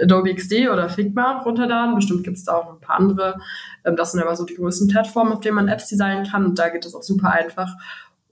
Adobe 0.00 0.34
XD 0.34 0.68
oder 0.72 0.88
Figma 0.88 1.42
runterladen. 1.42 1.96
Bestimmt 1.96 2.22
gibt 2.24 2.36
es 2.36 2.44
da 2.44 2.54
auch 2.54 2.66
noch 2.66 2.74
ein 2.74 2.80
paar 2.80 2.96
andere. 2.96 3.40
Ähm, 3.84 3.96
das 3.96 4.12
sind 4.12 4.22
aber 4.22 4.36
so 4.36 4.44
die 4.44 4.54
größten 4.54 4.88
Plattformen, 4.88 5.32
auf 5.32 5.40
denen 5.40 5.56
man 5.56 5.68
Apps 5.68 5.88
designen 5.88 6.26
kann. 6.26 6.44
Und 6.44 6.58
da 6.58 6.68
geht 6.68 6.84
es 6.84 6.94
auch 6.94 7.02
super 7.02 7.30
einfach. 7.30 7.74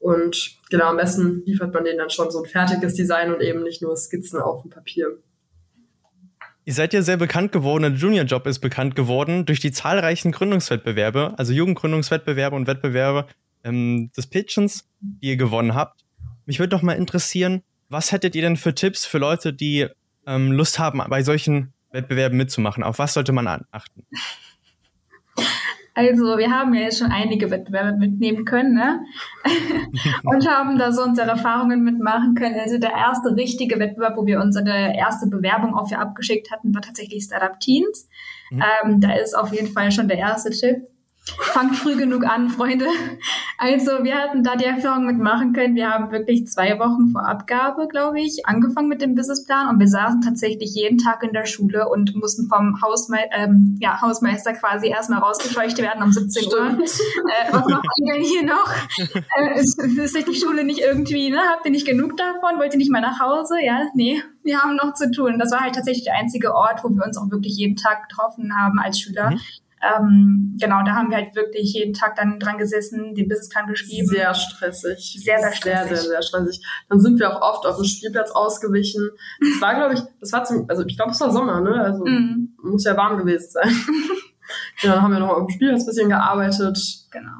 Und 0.00 0.56
genau, 0.70 0.86
am 0.86 0.96
besten 0.96 1.44
liefert 1.44 1.72
man 1.74 1.84
denen 1.84 1.98
dann 1.98 2.10
schon 2.10 2.30
so 2.30 2.42
ein 2.42 2.48
fertiges 2.48 2.94
Design 2.94 3.32
und 3.32 3.42
eben 3.42 3.62
nicht 3.62 3.82
nur 3.82 3.96
Skizzen 3.96 4.40
auf 4.40 4.62
dem 4.62 4.70
Papier. 4.70 5.18
Ihr 6.64 6.74
seid 6.74 6.94
ja 6.94 7.02
sehr 7.02 7.18
bekannt 7.18 7.52
geworden, 7.52 7.82
der 7.82 7.92
Junior 7.92 8.24
Job 8.24 8.46
ist 8.46 8.60
bekannt 8.60 8.96
geworden 8.96 9.44
durch 9.44 9.60
die 9.60 9.72
zahlreichen 9.72 10.32
Gründungswettbewerbe, 10.32 11.34
also 11.36 11.52
Jugendgründungswettbewerbe 11.52 12.56
und 12.56 12.66
Wettbewerbe 12.66 13.26
ähm, 13.62 14.10
des 14.16 14.26
Pitchens, 14.26 14.88
die 15.00 15.28
ihr 15.28 15.36
gewonnen 15.36 15.74
habt. 15.74 16.04
Mich 16.46 16.58
würde 16.58 16.70
doch 16.70 16.82
mal 16.82 16.94
interessieren, 16.94 17.62
was 17.88 18.12
hättet 18.12 18.34
ihr 18.34 18.42
denn 18.42 18.56
für 18.56 18.74
Tipps 18.74 19.04
für 19.04 19.18
Leute, 19.18 19.52
die 19.52 19.88
ähm, 20.26 20.52
Lust 20.52 20.78
haben, 20.78 21.02
bei 21.08 21.22
solchen 21.22 21.74
Wettbewerben 21.92 22.38
mitzumachen? 22.38 22.82
Auf 22.82 22.98
was 22.98 23.14
sollte 23.14 23.32
man 23.32 23.46
achten? 23.70 24.06
Also 26.08 26.38
wir 26.38 26.50
haben 26.50 26.74
ja 26.74 26.82
jetzt 26.82 26.98
schon 26.98 27.12
einige 27.12 27.50
Wettbewerbe 27.50 27.96
mitnehmen 27.96 28.44
können 28.44 28.74
ne? 28.74 29.00
und 30.24 30.48
haben 30.48 30.78
da 30.78 30.92
so 30.92 31.02
unsere 31.02 31.28
Erfahrungen 31.28 31.82
mitmachen 31.82 32.34
können. 32.34 32.56
Also 32.58 32.78
der 32.78 32.92
erste 32.92 33.36
richtige 33.36 33.78
Wettbewerb, 33.78 34.16
wo 34.16 34.26
wir 34.26 34.40
unsere 34.40 34.94
erste 34.96 35.28
Bewerbung 35.28 35.74
auch 35.74 35.88
für 35.88 35.98
abgeschickt 35.98 36.50
hatten, 36.50 36.74
war 36.74 36.82
tatsächlich 36.82 37.24
Startup 37.24 37.58
Teens. 37.60 38.08
Mhm. 38.50 38.62
Ähm, 38.84 39.00
da 39.00 39.12
ist 39.14 39.36
auf 39.36 39.52
jeden 39.52 39.68
Fall 39.68 39.92
schon 39.92 40.08
der 40.08 40.18
erste 40.18 40.50
Tipp. 40.50 40.86
Fangt 41.38 41.76
früh 41.76 41.96
genug 41.96 42.24
an, 42.24 42.48
Freunde. 42.48 42.86
Also 43.58 44.04
wir 44.04 44.14
hatten 44.16 44.42
da 44.42 44.56
die 44.56 44.64
Erfahrung 44.64 45.04
mitmachen 45.06 45.52
können. 45.52 45.74
Wir 45.74 45.90
haben 45.90 46.10
wirklich 46.10 46.46
zwei 46.48 46.78
Wochen 46.78 47.10
vor 47.12 47.26
Abgabe, 47.26 47.88
glaube 47.88 48.20
ich, 48.20 48.46
angefangen 48.46 48.88
mit 48.88 49.02
dem 49.02 49.14
Businessplan 49.14 49.68
und 49.68 49.78
wir 49.78 49.88
saßen 49.88 50.22
tatsächlich 50.22 50.74
jeden 50.74 50.96
Tag 50.96 51.22
in 51.22 51.32
der 51.32 51.44
Schule 51.44 51.88
und 51.88 52.16
mussten 52.16 52.48
vom 52.48 52.80
Hausme 52.80 53.18
ähm, 53.32 53.76
ja, 53.80 54.00
Hausmeister 54.00 54.54
quasi 54.54 54.88
erstmal 54.88 55.20
rausgescheucht 55.20 55.78
werden 55.78 56.02
um 56.02 56.10
17 56.10 56.46
Uhr. 56.46 56.78
Äh, 56.80 57.52
was 57.52 57.66
macht 57.66 57.86
ihr 57.98 58.14
denn 58.14 58.22
hier 58.22 58.44
noch? 58.44 58.72
Äh, 59.36 59.60
ist, 59.60 59.78
ist 59.78 60.26
die 60.26 60.34
Schule 60.34 60.64
nicht 60.64 60.80
irgendwie, 60.80 61.30
ne? 61.30 61.40
Habt 61.52 61.64
ihr 61.66 61.70
nicht 61.70 61.86
genug 61.86 62.16
davon? 62.16 62.58
Wollt 62.58 62.72
ihr 62.72 62.78
nicht 62.78 62.90
mal 62.90 63.00
nach 63.00 63.20
Hause? 63.20 63.56
Ja, 63.62 63.82
nee, 63.94 64.22
wir 64.42 64.60
haben 64.60 64.76
noch 64.76 64.94
zu 64.94 65.10
tun. 65.10 65.38
Das 65.38 65.52
war 65.52 65.60
halt 65.60 65.74
tatsächlich 65.74 66.04
der 66.04 66.14
einzige 66.14 66.54
Ort, 66.54 66.82
wo 66.82 66.88
wir 66.88 67.04
uns 67.04 67.18
auch 67.18 67.30
wirklich 67.30 67.56
jeden 67.56 67.76
Tag 67.76 68.08
getroffen 68.08 68.56
haben 68.56 68.78
als 68.78 68.98
Schüler. 68.98 69.32
Mhm. 69.32 69.40
Ähm, 69.82 70.56
genau, 70.60 70.82
da 70.84 70.92
haben 70.92 71.10
wir 71.10 71.16
halt 71.16 71.34
wirklich 71.34 71.72
jeden 71.72 71.94
Tag 71.94 72.14
dann 72.16 72.38
dran 72.38 72.58
gesessen, 72.58 73.14
den 73.14 73.28
Businessplan 73.28 73.66
geschrieben. 73.66 74.06
Sehr 74.06 74.34
stressig. 74.34 75.18
Sehr, 75.24 75.38
sehr 75.38 75.52
stressig. 75.52 75.62
Sehr, 75.62 75.96
sehr, 75.96 76.10
sehr 76.10 76.22
stressig. 76.22 76.66
Dann 76.88 77.00
sind 77.00 77.18
wir 77.18 77.30
auch 77.30 77.40
oft 77.40 77.66
auf 77.66 77.76
dem 77.76 77.84
Spielplatz 77.84 78.30
ausgewichen. 78.30 79.10
Das 79.40 79.60
war, 79.60 79.74
glaube 79.74 79.94
ich, 79.94 80.00
das 80.20 80.32
war 80.32 80.44
zum, 80.44 80.66
also 80.68 80.84
ich 80.84 80.96
glaube, 80.96 81.12
es 81.12 81.20
war 81.20 81.32
Sommer, 81.32 81.60
ne? 81.60 81.80
Also 81.80 82.04
mm. 82.04 82.56
muss 82.62 82.84
ja 82.84 82.96
warm 82.96 83.16
gewesen 83.16 83.50
sein. 83.50 83.72
ja, 84.82 84.92
dann 84.94 85.02
haben 85.02 85.12
wir 85.12 85.20
noch 85.20 85.30
auf 85.30 85.46
dem 85.46 85.50
Spielplatz 85.50 85.82
ein 85.82 85.86
bisschen 85.86 86.08
gearbeitet. 86.10 86.78
Genau. 87.10 87.38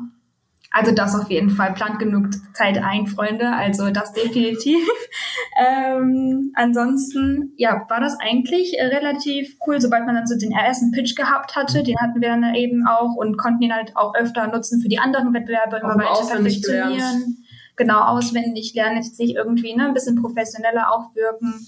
Also 0.73 0.93
das 0.93 1.19
auf 1.21 1.29
jeden 1.31 1.51
Fall. 1.51 1.75
Plant 1.75 1.99
genug 1.99 2.29
Zeit 2.55 2.79
ein, 2.79 3.09
Freunde. 3.09 3.53
Also 3.53 3.91
das 3.91 4.13
definitiv. 4.13 4.79
ähm, 5.61 6.53
ansonsten, 6.55 7.53
ja, 7.57 7.87
war 7.89 8.01
das 8.01 8.17
eigentlich 8.21 8.79
äh, 8.79 8.87
relativ 8.87 9.57
cool, 9.67 9.81
sobald 9.81 10.07
man 10.07 10.15
dann 10.15 10.29
so 10.29 10.39
den 10.39 10.53
ersten 10.53 10.93
Pitch 10.93 11.17
gehabt 11.17 11.57
hatte. 11.57 11.83
Den 11.83 11.99
hatten 11.99 12.21
wir 12.21 12.29
dann 12.29 12.55
eben 12.55 12.87
auch 12.87 13.17
und 13.17 13.37
konnten 13.37 13.63
ihn 13.65 13.75
halt 13.75 13.97
auch 13.97 14.15
öfter 14.15 14.47
nutzen 14.47 14.81
für 14.81 14.89
die 14.89 15.01
anderen 15.01 15.35
Wettbewerbe, 15.35 15.79
immer 15.79 15.97
weiter 15.97 16.37
perfektionieren. 16.37 17.45
Genau, 17.75 18.01
auswendig 18.03 18.75
lernen, 18.75 18.97
jetzt 18.97 19.17
sich 19.17 19.35
irgendwie 19.35 19.75
ne, 19.75 19.87
ein 19.87 19.95
bisschen 19.95 20.21
professioneller 20.21 20.93
auch 20.93 21.15
wirken. 21.17 21.67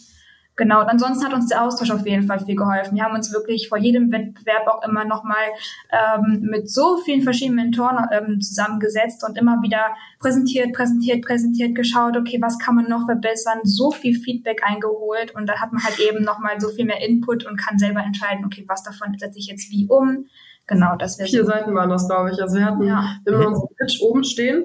Genau, 0.57 0.83
und 0.83 0.89
ansonsten 0.89 1.25
hat 1.25 1.33
uns 1.33 1.49
der 1.49 1.63
Austausch 1.65 1.91
auf 1.91 2.07
jeden 2.07 2.25
Fall 2.25 2.39
viel 2.39 2.57
geholfen. 2.57 2.95
Wir 2.95 3.05
haben 3.05 3.15
uns 3.15 3.33
wirklich 3.33 3.71
vor 3.71 3.79
jedem 3.79 4.13
Wettbewerb 4.13 4.67
auch 4.67 4.87
immer 4.87 5.07
nochmal 5.07 5.45
ähm, 5.91 6.41
mit 6.43 6.71
so 6.71 6.99
vielen 6.99 7.23
verschiedenen 7.23 7.57
Mentoren 7.57 8.07
ähm, 8.13 8.39
zusammengesetzt 8.39 9.25
und 9.27 9.39
immer 9.39 9.63
wieder 9.63 9.95
präsentiert, 10.19 10.75
präsentiert, 10.75 11.25
präsentiert, 11.25 11.75
geschaut, 11.75 12.19
okay, 12.19 12.39
was 12.43 12.59
kann 12.59 12.75
man 12.75 12.87
noch 12.87 13.07
verbessern, 13.07 13.61
so 13.65 13.93
viel 13.93 14.15
Feedback 14.19 14.61
eingeholt 14.63 15.35
und 15.35 15.47
da 15.49 15.59
hat 15.59 15.73
man 15.73 15.83
halt 15.83 15.99
eben 15.99 16.23
nochmal 16.23 16.61
so 16.61 16.69
viel 16.69 16.85
mehr 16.85 17.03
Input 17.03 17.47
und 17.47 17.57
kann 17.57 17.79
selber 17.79 18.01
entscheiden, 18.01 18.45
okay, 18.45 18.65
was 18.69 18.83
davon 18.83 19.17
setze 19.19 19.39
ich 19.39 19.47
jetzt 19.47 19.71
wie 19.71 19.87
um. 19.89 20.27
Genau, 20.67 20.97
das 20.97 21.19
wäre 21.19 21.29
Vier 21.29 21.45
so. 21.45 21.51
Seiten 21.51 21.75
waren 21.75 21.91
das, 21.91 22.07
glaube 22.07 22.31
ich. 22.31 22.41
Also 22.41 22.57
wir 22.57 22.65
hatten 22.65 22.83
ja. 22.85 23.17
immer 23.27 23.49
unseren 23.49 23.69
Pitch 23.79 24.01
oben 24.01 24.23
stehen 24.23 24.65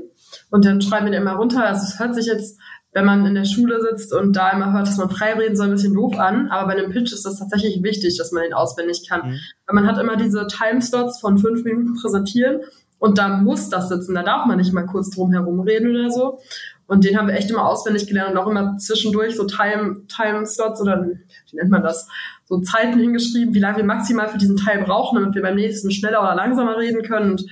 und 0.51 0.65
dann 0.65 0.81
schreiben 0.81 1.05
wir 1.05 1.11
den 1.11 1.21
immer 1.21 1.35
runter. 1.35 1.65
Also 1.65 1.83
es 1.83 1.99
hört 1.99 2.13
sich 2.13 2.27
jetzt 2.27 2.59
wenn 2.93 3.05
man 3.05 3.25
in 3.25 3.35
der 3.35 3.45
Schule 3.45 3.79
sitzt 3.81 4.13
und 4.13 4.35
da 4.35 4.51
immer 4.51 4.73
hört, 4.73 4.87
dass 4.87 4.97
man 4.97 5.09
frei 5.09 5.33
reden 5.33 5.55
soll, 5.55 5.67
ein 5.67 5.73
bisschen 5.73 5.93
doof 5.93 6.17
an. 6.17 6.49
Aber 6.49 6.67
bei 6.67 6.77
einem 6.77 6.91
Pitch 6.91 7.13
ist 7.13 7.25
das 7.25 7.37
tatsächlich 7.37 7.83
wichtig, 7.83 8.17
dass 8.17 8.31
man 8.31 8.45
ihn 8.45 8.53
auswendig 8.53 9.07
kann. 9.07 9.29
Mhm. 9.29 9.39
Weil 9.65 9.75
man 9.75 9.87
hat 9.87 9.99
immer 9.99 10.15
diese 10.15 10.47
Timeslots 10.47 11.19
von 11.19 11.37
fünf 11.37 11.63
Minuten 11.63 11.95
präsentieren 12.01 12.61
und 12.99 13.17
da 13.17 13.29
muss 13.29 13.69
das 13.69 13.89
sitzen. 13.89 14.15
Da 14.15 14.23
darf 14.23 14.45
man 14.45 14.57
nicht 14.57 14.73
mal 14.73 14.85
kurz 14.85 15.09
drum 15.11 15.31
herum 15.31 15.59
reden 15.59 15.91
oder 15.91 16.09
so. 16.09 16.39
Und 16.87 17.03
den 17.03 17.17
haben 17.17 17.27
wir 17.27 17.35
echt 17.35 17.49
immer 17.51 17.67
auswendig 17.67 18.07
gelernt 18.07 18.31
und 18.31 18.37
auch 18.37 18.47
immer 18.47 18.77
zwischendurch 18.77 19.35
so 19.35 19.43
Time, 19.43 20.03
Time-Slots 20.07 20.81
oder 20.81 21.05
wie 21.05 21.55
nennt 21.55 21.69
man 21.69 21.83
das? 21.83 22.07
So 22.45 22.61
Zeiten 22.61 22.97
hingeschrieben, 22.97 23.53
wie 23.53 23.59
lange 23.59 23.77
wir 23.77 23.83
maximal 23.83 24.29
für 24.29 24.37
diesen 24.37 24.55
Teil 24.55 24.83
brauchen, 24.83 25.19
damit 25.19 25.35
wir 25.35 25.41
beim 25.41 25.55
nächsten 25.55 25.91
schneller 25.91 26.21
oder 26.21 26.35
langsamer 26.35 26.77
reden 26.77 27.03
können. 27.03 27.31
Und 27.31 27.45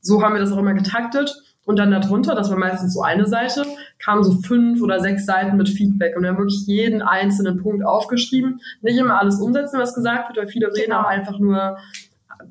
so 0.00 0.20
haben 0.20 0.34
wir 0.34 0.40
das 0.40 0.50
auch 0.50 0.58
immer 0.58 0.74
getaktet. 0.74 1.32
Und 1.64 1.78
dann 1.78 1.92
darunter, 1.92 2.34
das 2.34 2.50
war 2.50 2.58
meistens 2.58 2.94
so 2.94 3.02
eine 3.02 3.26
Seite, 3.26 3.64
kamen 3.98 4.24
so 4.24 4.32
fünf 4.40 4.82
oder 4.82 5.00
sechs 5.00 5.26
Seiten 5.26 5.56
mit 5.56 5.68
Feedback. 5.68 6.16
Und 6.16 6.22
wir 6.22 6.30
haben 6.30 6.38
wirklich 6.38 6.66
jeden 6.66 7.02
einzelnen 7.02 7.62
Punkt 7.62 7.84
aufgeschrieben. 7.84 8.60
Nicht 8.80 8.98
immer 8.98 9.20
alles 9.20 9.40
umsetzen, 9.40 9.78
was 9.78 9.94
gesagt 9.94 10.28
wird, 10.28 10.38
weil 10.38 10.52
viele 10.52 10.74
reden 10.74 10.92
auch 10.92 11.04
einfach 11.04 11.38
nur, 11.38 11.78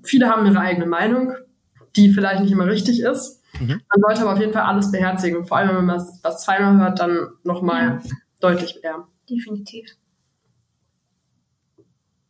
viele 0.03 0.29
haben 0.29 0.45
ihre 0.45 0.59
eigene 0.59 0.85
Meinung, 0.85 1.33
die 1.97 2.13
vielleicht 2.13 2.41
nicht 2.41 2.51
immer 2.51 2.67
richtig 2.67 3.01
ist. 3.01 3.41
Mhm. 3.59 3.81
Man 3.93 4.01
sollte 4.01 4.21
aber 4.21 4.33
auf 4.33 4.39
jeden 4.39 4.53
Fall 4.53 4.63
alles 4.63 4.91
beherzigen. 4.91 5.45
vor 5.45 5.57
allem, 5.57 5.75
wenn 5.75 5.85
man 5.85 5.97
was, 5.97 6.19
was 6.23 6.43
zweimal 6.43 6.77
hört, 6.77 6.99
dann 6.99 7.27
nochmal 7.43 7.99
ja. 8.03 8.11
deutlich 8.39 8.79
mehr. 8.81 9.07
Definitiv. 9.29 9.89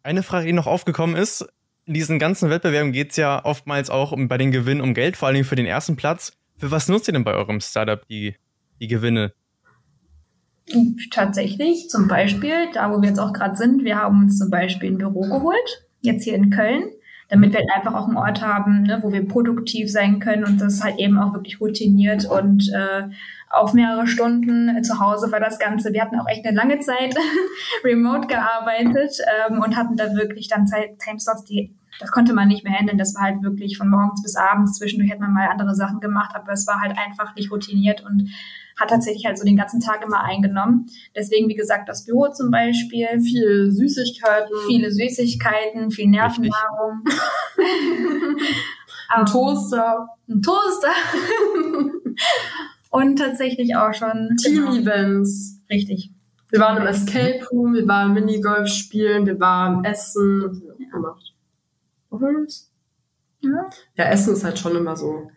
Eine 0.04 0.24
Frage, 0.24 0.48
die 0.48 0.54
noch 0.54 0.66
aufgekommen 0.66 1.16
ist, 1.16 1.48
in 1.86 1.94
diesen 1.94 2.20
ganzen 2.20 2.50
Wettbewerben 2.50 2.92
geht 2.92 3.12
es 3.12 3.18
ja 3.18 3.44
oftmals 3.44 3.90
auch 3.90 4.12
um, 4.12 4.28
bei 4.28 4.38
den 4.38 4.52
Gewinnen 4.52 4.82
um 4.82 4.94
Geld, 4.94 5.18
vor 5.18 5.28
allem 5.28 5.44
für 5.44 5.56
den 5.56 5.66
ersten 5.66 5.96
Platz. 5.96 6.34
Für 6.62 6.70
was 6.70 6.88
nutzt 6.88 7.08
ihr 7.10 7.14
denn 7.14 7.24
bei 7.24 7.34
eurem 7.34 7.60
Startup 7.60 8.08
die, 8.08 8.36
die 8.80 8.88
Gewinne? 8.88 9.34
Tatsächlich, 11.10 11.90
zum 11.90 12.08
Beispiel, 12.08 12.72
da 12.72 12.92
wo 12.92 13.02
wir 13.02 13.10
jetzt 13.10 13.18
auch 13.18 13.34
gerade 13.34 13.56
sind, 13.56 13.84
wir 13.84 13.98
haben 13.98 14.26
uns 14.26 14.38
zum 14.38 14.52
Beispiel 14.52 14.92
ein 14.92 15.00
Büro 15.00 15.22
geholt, 15.22 15.88
jetzt 16.02 16.24
hier 16.24 16.36
in 16.36 16.52
Köln, 16.52 16.84
damit 17.30 17.52
wir 17.52 17.62
halt 17.62 17.72
einfach 17.74 17.96
auch 17.96 18.08
einen 18.08 18.16
Ort 18.16 18.44
haben, 18.44 18.84
ne, 18.84 19.00
wo 19.02 19.12
wir 19.12 19.28
produktiv 19.28 19.92
sein 19.92 20.20
können 20.20 20.46
und 20.46 20.62
das 20.62 20.84
halt 20.84 21.00
eben 21.00 21.18
auch 21.18 21.34
wirklich 21.34 21.60
routiniert 21.60 22.26
und 22.26 22.72
äh, 22.72 23.10
auf 23.50 23.74
mehrere 23.74 24.06
Stunden 24.06 24.84
zu 24.84 25.00
Hause 25.00 25.32
war 25.32 25.40
das 25.40 25.58
Ganze. 25.58 25.94
Wir 25.94 26.04
hatten 26.04 26.20
auch 26.20 26.28
echt 26.28 26.46
eine 26.46 26.56
lange 26.56 26.78
Zeit 26.78 27.16
remote 27.84 28.28
gearbeitet 28.28 29.18
ähm, 29.50 29.64
und 29.64 29.76
hatten 29.76 29.98
da 29.98 30.14
wirklich 30.14 30.48
dann 30.48 30.68
Zeit, 30.68 31.00
Timeslots, 31.00 31.44
die 31.44 31.74
das 32.00 32.12
konnte 32.12 32.34
man 32.34 32.48
nicht 32.48 32.64
mehr 32.64 32.74
handeln. 32.74 32.98
Das 32.98 33.16
war 33.16 33.24
halt 33.24 33.44
wirklich 33.44 33.78
von 33.78 33.90
morgens 33.90 34.22
bis 34.24 34.36
abends. 34.36 34.78
Zwischendurch 34.78 35.12
hat 35.12 35.20
man 35.20 35.34
mal 35.34 35.48
andere 35.50 35.76
Sachen 35.76 36.00
gemacht, 36.00 36.32
aber 36.36 36.54
es 36.54 36.66
war 36.68 36.80
halt 36.80 36.98
einfach 36.98 37.36
nicht 37.36 37.52
routiniert 37.52 38.04
und 38.06 38.30
hat 38.80 38.90
tatsächlich 38.90 39.26
halt 39.26 39.38
so 39.38 39.46
den 39.46 39.58
ganzen 39.58 39.80
Tag 39.80 40.04
immer 40.04 40.24
eingenommen. 40.24 40.88
Deswegen, 41.16 41.48
wie 41.48 41.56
gesagt, 41.56 41.88
das 41.90 42.06
Büro 42.06 42.30
zum 42.30 42.50
Beispiel. 42.52 43.08
Viel 43.22 43.72
Süßigkeiten. 43.72 44.56
Viele 44.68 44.92
Süßigkeiten, 44.92 45.92
viel 45.92 46.08
Nervennahrung. 46.08 47.04
ein 49.10 49.26
Toaster. 49.26 50.08
Ein 50.28 50.42
Toaster. 50.42 50.94
und 52.90 53.18
tatsächlich 53.18 53.76
auch 53.76 53.94
schon 53.94 54.36
Team-Events. 54.42 55.60
Genau. 55.68 55.78
Richtig. 55.78 56.12
Wir 56.50 56.60
waren 56.60 56.78
im 56.78 56.88
Escape 56.88 57.46
Room, 57.52 57.74
wir 57.74 57.88
waren 57.88 58.14
Minigolf 58.14 58.68
spielen, 58.68 59.26
wir 59.26 59.40
waren 59.40 59.86
essen. 59.86 60.44
Was 60.44 60.58
haben 60.58 60.62
wir 60.62 60.74
auch 60.74 60.92
gemacht? 60.92 61.31
Das? 62.12 62.72
Ja. 63.40 63.70
Ja, 63.96 64.06
Essen 64.06 64.34
ist 64.34 64.44
halt 64.44 64.60
schon 64.60 64.76
immer 64.76 64.96
so. 64.96 65.32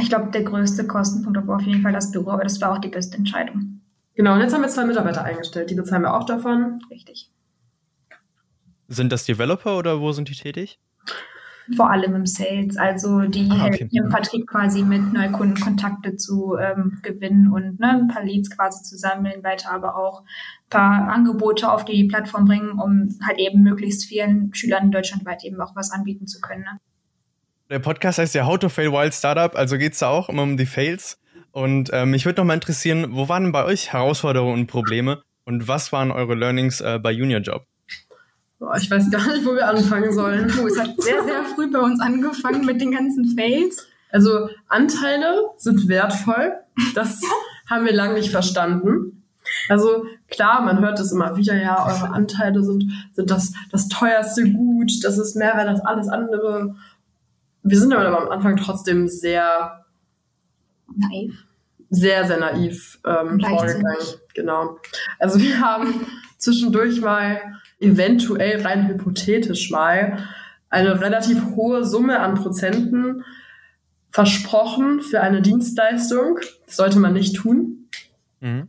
Ich 0.00 0.08
glaube, 0.08 0.30
der 0.30 0.44
größte 0.44 0.86
Kostenpunkt 0.86 1.46
war 1.46 1.56
auf 1.56 1.62
jeden 1.62 1.82
Fall 1.82 1.92
das 1.92 2.12
Büro, 2.12 2.30
aber 2.30 2.44
das 2.44 2.60
war 2.60 2.72
auch 2.72 2.78
die 2.78 2.88
beste 2.88 3.16
Entscheidung. 3.16 3.80
Genau, 4.14 4.34
und 4.34 4.40
jetzt 4.40 4.54
haben 4.54 4.62
wir 4.62 4.68
zwei 4.68 4.84
Mitarbeiter 4.84 5.24
eingestellt. 5.24 5.70
Die 5.70 5.74
bezahlen 5.74 6.02
wir 6.02 6.14
auch 6.14 6.24
davon. 6.24 6.80
Richtig. 6.90 7.30
Sind 8.86 9.10
das 9.10 9.24
Developer 9.24 9.78
oder 9.78 10.00
wo 10.00 10.12
sind 10.12 10.28
die 10.28 10.34
tätig? 10.34 10.78
Vor 11.76 11.90
allem 11.90 12.14
im 12.14 12.26
Sales. 12.26 12.76
Also 12.76 13.20
die 13.22 13.48
Ah, 13.50 13.66
okay. 13.66 13.78
helfen 13.78 13.88
im 13.92 14.10
Vertrieb 14.10 14.46
quasi 14.46 14.82
mit 14.82 15.12
Neukunden 15.12 15.60
Kontakte 15.60 16.16
zu 16.16 16.56
ähm, 16.56 16.98
gewinnen 17.02 17.52
und 17.52 17.78
ne, 17.78 17.90
ein 17.90 18.08
paar 18.08 18.24
Leads 18.24 18.50
quasi 18.50 18.82
zu 18.82 18.96
sammeln, 18.96 19.44
weiter 19.44 19.70
aber 19.70 19.96
auch 19.96 20.22
ein 20.22 20.70
paar 20.70 21.08
Angebote 21.08 21.70
auf 21.70 21.84
die 21.84 22.04
Plattform 22.04 22.46
bringen, 22.46 22.72
um 22.72 23.16
halt 23.26 23.38
eben 23.38 23.62
möglichst 23.62 24.04
vielen 24.04 24.52
Schülern 24.54 24.90
deutschlandweit 24.90 25.44
eben 25.44 25.60
auch 25.60 25.76
was 25.76 25.90
anbieten 25.90 26.26
zu 26.26 26.40
können. 26.40 26.62
Ne? 26.62 26.80
Der 27.70 27.78
Podcast 27.78 28.18
heißt 28.18 28.34
ja 28.34 28.46
How 28.46 28.58
to 28.58 28.68
Fail 28.68 28.92
Wild 28.92 29.14
Startup, 29.14 29.54
also 29.54 29.78
geht 29.78 29.92
es 29.92 30.00
da 30.00 30.08
auch 30.08 30.28
immer 30.28 30.42
um 30.42 30.56
die 30.56 30.66
Fails. 30.66 31.20
Und 31.52 31.90
ähm, 31.92 32.10
mich 32.10 32.26
würde 32.26 32.40
noch 32.40 32.46
mal 32.46 32.54
interessieren, 32.54 33.08
wo 33.10 33.28
waren 33.28 33.52
bei 33.52 33.64
euch 33.64 33.92
Herausforderungen 33.92 34.60
und 34.60 34.66
Probleme 34.66 35.22
und 35.44 35.68
was 35.68 35.92
waren 35.92 36.10
eure 36.10 36.34
Learnings 36.34 36.80
äh, 36.80 36.98
bei 37.00 37.12
Junior 37.12 37.40
Job? 37.40 37.66
Boah, 38.60 38.76
ich 38.76 38.90
weiß 38.90 39.10
gar 39.10 39.26
nicht, 39.26 39.46
wo 39.46 39.54
wir 39.54 39.66
anfangen 39.66 40.12
sollen. 40.12 40.52
Oh, 40.60 40.66
es 40.66 40.78
hat 40.78 40.90
sehr, 41.00 41.24
sehr 41.24 41.44
früh 41.44 41.70
bei 41.72 41.80
uns 41.80 41.98
angefangen 41.98 42.66
mit 42.66 42.78
den 42.78 42.92
ganzen 42.92 43.24
Fails. 43.34 43.88
Also 44.12 44.50
Anteile 44.68 45.46
sind 45.56 45.88
wertvoll. 45.88 46.52
Das 46.94 47.22
haben 47.70 47.86
wir 47.86 47.94
lange 47.94 48.14
nicht 48.14 48.30
verstanden. 48.30 49.24
Also 49.70 50.04
klar, 50.28 50.60
man 50.60 50.80
hört 50.80 51.00
es 51.00 51.10
immer 51.10 51.38
wieder, 51.38 51.56
ja, 51.56 51.86
eure 51.86 52.10
Anteile 52.12 52.62
sind, 52.62 52.84
sind 53.14 53.30
das, 53.30 53.54
das 53.72 53.88
teuerste 53.88 54.44
Gut, 54.52 54.92
das 55.04 55.16
ist 55.16 55.36
mehr 55.36 55.56
wert 55.56 55.68
als 55.68 55.80
alles 55.80 56.08
andere. 56.08 56.76
Wir 57.62 57.78
sind 57.78 57.94
aber 57.94 58.20
am 58.20 58.28
Anfang 58.28 58.56
trotzdem 58.56 59.08
sehr, 59.08 59.86
Naiv. 60.94 61.46
sehr, 61.88 62.26
sehr 62.26 62.38
naiv 62.38 63.00
ähm, 63.06 63.40
vorgegangen. 63.40 63.96
Genau. 64.34 64.76
Also 65.18 65.40
wir 65.40 65.60
haben 65.60 66.06
zwischendurch 66.40 67.00
mal, 67.00 67.40
eventuell 67.78 68.62
rein 68.62 68.88
hypothetisch 68.88 69.70
mal, 69.70 70.18
eine 70.68 71.00
relativ 71.00 71.44
hohe 71.56 71.84
Summe 71.84 72.20
an 72.20 72.34
Prozenten 72.34 73.24
versprochen 74.10 75.00
für 75.00 75.20
eine 75.20 75.42
Dienstleistung. 75.42 76.38
Das 76.66 76.76
sollte 76.76 76.98
man 76.98 77.12
nicht 77.12 77.36
tun. 77.36 77.88
Mhm. 78.40 78.68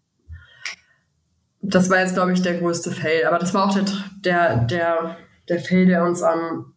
Das 1.62 1.90
war 1.90 2.00
jetzt, 2.00 2.16
glaube 2.16 2.34
ich, 2.34 2.42
der 2.42 2.58
größte 2.58 2.92
Fail. 2.92 3.26
Aber 3.26 3.38
das 3.38 3.54
war 3.54 3.66
auch 3.66 3.74
der, 3.74 3.86
der, 4.24 4.58
der, 4.66 5.18
der 5.48 5.60
Fail, 5.60 5.86
der 5.86 6.04
uns 6.04 6.24
am, 6.24 6.74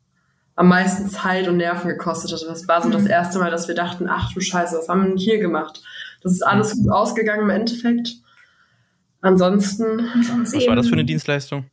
am 0.57 0.69
meisten 0.69 1.09
Zeit 1.09 1.49
und 1.49 1.57
Nerven 1.57 1.89
gekostet 1.89 2.33
hat. 2.33 2.47
Das 2.47 2.69
war 2.69 2.83
so 2.83 2.91
das 2.91 3.07
erste 3.07 3.39
Mal, 3.39 3.51
dass 3.51 3.69
wir 3.69 3.75
dachten, 3.75 4.09
ach 4.09 4.33
du 4.33 4.41
Scheiße, 4.41 4.77
was 4.77 4.89
haben 4.89 5.03
wir 5.03 5.09
denn 5.09 5.19
hier 5.19 5.39
gemacht? 5.39 5.83
Das 6.23 6.33
ist 6.33 6.43
alles 6.43 6.77
gut 6.77 6.91
ausgegangen 6.91 7.43
im 7.43 7.51
Endeffekt. 7.51 8.17
Ansonsten, 9.25 10.09
Sonst 10.23 10.55
Was 10.55 10.67
war 10.67 10.77
das 10.77 10.87
für 10.87 10.93
eine 10.93 11.05
Dienstleistung? 11.05 11.65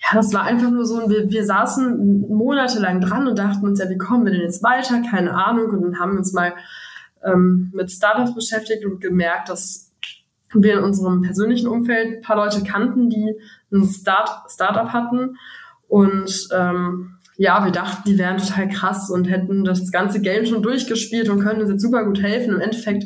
ja, 0.00 0.16
das 0.16 0.32
war 0.32 0.44
einfach 0.44 0.70
nur 0.70 0.84
so, 0.84 1.10
wir, 1.10 1.30
wir 1.30 1.44
saßen 1.44 2.28
monatelang 2.28 3.00
dran 3.00 3.26
und 3.26 3.38
dachten 3.38 3.66
uns, 3.66 3.80
ja, 3.80 3.90
wie 3.90 3.98
kommen 3.98 4.24
wir 4.24 4.32
denn 4.32 4.42
jetzt 4.42 4.62
weiter? 4.62 5.02
Keine 5.10 5.34
Ahnung. 5.34 5.70
Und 5.70 5.82
dann 5.82 5.98
haben 5.98 6.12
wir 6.12 6.18
uns 6.18 6.32
mal 6.32 6.54
ähm, 7.24 7.70
mit 7.74 7.90
Startups 7.90 8.34
beschäftigt 8.34 8.84
und 8.84 9.00
gemerkt, 9.00 9.48
dass 9.48 9.92
wir 10.54 10.78
in 10.78 10.84
unserem 10.84 11.22
persönlichen 11.22 11.68
Umfeld 11.68 12.18
ein 12.18 12.22
paar 12.22 12.36
Leute 12.36 12.62
kannten, 12.62 13.10
die 13.10 13.34
ein 13.72 13.84
Start 13.84 14.30
Startup 14.48 14.92
hatten. 14.92 15.36
Und 15.88 16.48
ähm, 16.54 17.16
ja, 17.36 17.64
wir 17.64 17.72
dachten, 17.72 18.08
die 18.08 18.18
wären 18.18 18.38
total 18.38 18.68
krass 18.68 19.10
und 19.10 19.28
hätten 19.28 19.64
das 19.64 19.90
ganze 19.90 20.20
Game 20.20 20.46
schon 20.46 20.62
durchgespielt 20.62 21.28
und 21.28 21.40
können 21.40 21.60
uns 21.60 21.70
jetzt 21.70 21.82
super 21.82 22.04
gut 22.04 22.22
helfen. 22.22 22.54
Im 22.54 22.60
Endeffekt 22.60 23.04